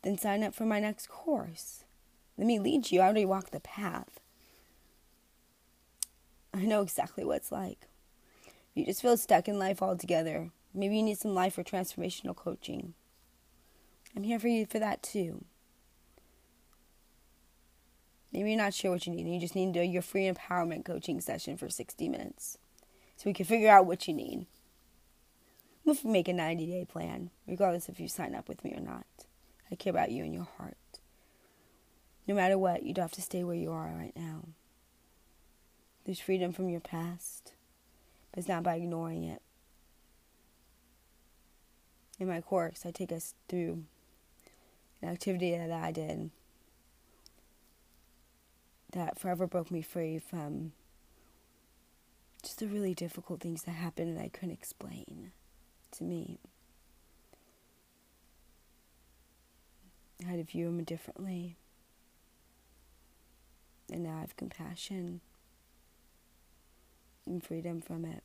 Then 0.02 0.18
sign 0.18 0.44
up 0.44 0.54
for 0.54 0.66
my 0.66 0.80
next 0.80 1.08
course. 1.08 1.84
Let 2.38 2.48
me 2.48 2.60
lead 2.60 2.92
you. 2.92 3.02
I 3.02 3.04
already 3.04 3.26
walked 3.26 3.52
the 3.52 3.60
path. 3.60 4.20
I 6.54 6.62
know 6.62 6.82
exactly 6.82 7.24
what 7.24 7.38
it's 7.38 7.52
like. 7.52 7.88
You 8.74 8.86
just 8.86 9.02
feel 9.02 9.18
stuck 9.18 9.48
in 9.48 9.60
life 9.60 9.82
altogether. 9.82 10.52
Maybe 10.74 10.98
you 10.98 11.04
need 11.04 11.18
some 11.18 11.34
life 11.34 11.58
or 11.58 11.64
transformational 11.64 12.36
coaching. 12.36 12.94
I'm 14.16 14.24
here 14.24 14.40
for 14.40 14.48
you 14.48 14.66
for 14.66 14.80
that 14.80 15.04
too. 15.04 15.46
Maybe 18.32 18.52
you're 18.52 18.58
not 18.58 18.74
sure 18.74 18.92
what 18.92 19.08
you 19.08 19.14
need 19.14 19.26
and 19.26 19.34
you 19.34 19.40
just 19.40 19.56
need 19.56 19.74
to 19.74 19.80
do 19.80 19.86
your 19.86 20.02
free 20.02 20.32
empowerment 20.32 20.86
coaching 20.86 21.20
session 21.20 21.58
for 21.58 21.70
60 21.70 22.08
minutes. 22.08 22.58
So 23.18 23.24
we 23.26 23.34
can 23.34 23.46
figure 23.46 23.70
out 23.70 23.86
what 23.86 24.08
you 24.08 24.14
need. 24.14 24.46
We'll 25.84 25.98
make 26.04 26.28
a 26.28 26.34
90 26.34 26.66
day 26.68 26.86
plan, 26.86 27.32
regardless 27.48 27.90
if 27.90 28.00
you 28.00 28.08
sign 28.08 28.36
up 28.36 28.48
with 28.48 28.64
me 28.64 28.74
or 28.74 28.82
not. 28.82 29.06
I 29.72 29.76
care 29.76 29.92
about 29.92 30.12
you 30.12 30.24
and 30.24 30.34
your 30.34 30.48
heart. 30.58 30.78
No 32.28 32.36
matter 32.36 32.58
what, 32.58 32.84
you 32.84 32.94
don't 32.94 33.04
have 33.04 33.12
to 33.14 33.22
stay 33.22 33.44
where 33.44 33.56
you 33.56 33.72
are 33.72 33.92
right 33.98 34.14
now. 34.16 34.44
There's 36.06 36.20
freedom 36.20 36.54
from 36.54 36.70
your 36.70 36.80
past, 36.80 37.54
but 38.32 38.40
it's 38.40 38.48
not 38.48 38.64
by 38.64 38.76
ignoring 38.76 39.24
it. 39.24 39.42
In 42.20 42.28
my 42.28 42.42
course, 42.42 42.86
I 42.86 42.92
take 42.92 43.12
us 43.12 43.34
through 43.48 43.84
an 45.02 45.10
activity 45.10 45.58
that 45.58 45.72
I 45.72 45.92
did 45.92 46.30
that 48.92 49.20
forever 49.20 49.48
broke 49.48 49.72
me 49.72 49.82
free 49.82 50.18
from 50.20 50.74
just 52.42 52.60
the 52.60 52.68
really 52.68 52.94
difficult 52.94 53.42
things 53.42 53.64
that 53.64 53.72
happened 53.72 54.10
and 54.10 54.20
I 54.20 54.30
couldn't 54.30 54.52
explain 54.52 55.32
to 55.92 56.04
me. 56.04 56.40
I 60.26 60.32
had 60.32 60.38
to 60.38 60.44
view 60.44 60.66
them 60.66 60.84
differently. 60.84 61.56
And 63.92 64.04
now 64.04 64.18
I 64.18 64.22
have 64.22 64.38
compassion 64.38 65.22
and 67.26 67.44
freedom 67.44 67.82
from 67.82 68.06
it. 68.06 68.24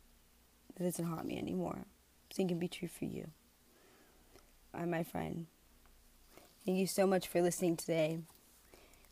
It 0.76 0.82
doesn't 0.82 1.04
haunt 1.04 1.26
me 1.26 1.38
anymore. 1.38 1.86
Same 2.32 2.48
can 2.48 2.58
be 2.58 2.68
true 2.68 2.88
for 2.88 3.04
you. 3.04 3.30
I'm 4.74 4.90
my 4.90 5.04
friend. 5.04 5.46
Thank 6.66 6.78
you 6.78 6.86
so 6.86 7.06
much 7.06 7.28
for 7.28 7.40
listening 7.40 7.76
today. 7.76 8.18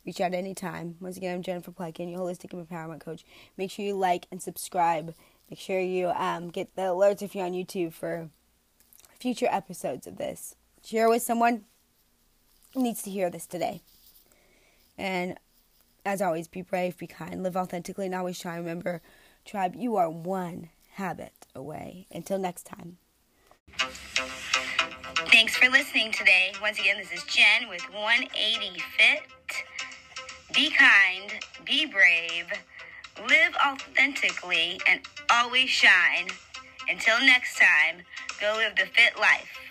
Reach 0.05 0.21
out 0.21 0.35
anytime. 0.35 0.97
Once 1.01 1.17
again, 1.17 1.35
I'm 1.35 1.43
Jennifer 1.43 1.71
Plekin, 1.71 2.11
your 2.11 2.21
holistic 2.21 2.51
empowerment 2.51 3.01
coach. 3.01 3.25
Make 3.57 3.71
sure 3.71 3.85
you 3.85 3.95
like 3.95 4.27
and 4.31 4.43
subscribe. 4.43 5.15
Make 5.49 5.61
sure 5.61 5.79
you 5.79 6.09
um, 6.09 6.49
get 6.49 6.75
the 6.75 6.83
alerts 6.83 7.23
if 7.23 7.35
you're 7.35 7.47
on 7.47 7.53
YouTube 7.53 7.93
for 7.93 8.29
future 9.19 9.49
episodes 9.51 10.07
of 10.07 10.19
this. 10.19 10.57
Share 10.85 11.09
with 11.09 11.23
someone 11.23 11.65
who 12.75 12.83
needs 12.83 13.03
to 13.03 13.11
hear 13.11 13.31
this 13.31 13.47
today. 13.47 13.81
And 14.99 15.38
as 16.05 16.21
always, 16.21 16.49
be 16.49 16.62
brave, 16.62 16.99
be 16.99 17.07
kind, 17.07 17.43
live 17.43 17.57
authentically, 17.57 18.07
and 18.07 18.15
always 18.15 18.41
try. 18.41 18.57
Remember, 18.57 19.01
tribe, 19.45 19.77
you 19.77 19.95
are 19.97 20.11
one 20.11 20.71
habit 20.95 21.47
away. 21.55 22.07
Until 22.11 22.38
next 22.38 22.65
time. 22.65 22.99
Thanks 25.31 25.57
for 25.57 25.71
listening 25.71 26.12
today. 26.12 26.53
Once 26.61 26.79
again, 26.79 26.97
this 26.99 27.12
is 27.12 27.23
Jen 27.25 27.69
with 27.69 27.83
180 27.93 28.81
Fit. 28.99 29.23
Be 30.55 30.71
kind, 30.71 31.33
be 31.65 31.87
brave, 31.87 32.47
live 33.19 33.55
authentically, 33.67 34.79
and 34.87 35.01
always 35.31 35.71
shine. 35.71 36.29
Until 36.91 37.21
next 37.21 37.59
time, 37.59 38.03
go 38.38 38.57
live 38.59 38.77
the 38.77 38.85
fit 38.85 39.19
life. 39.19 39.62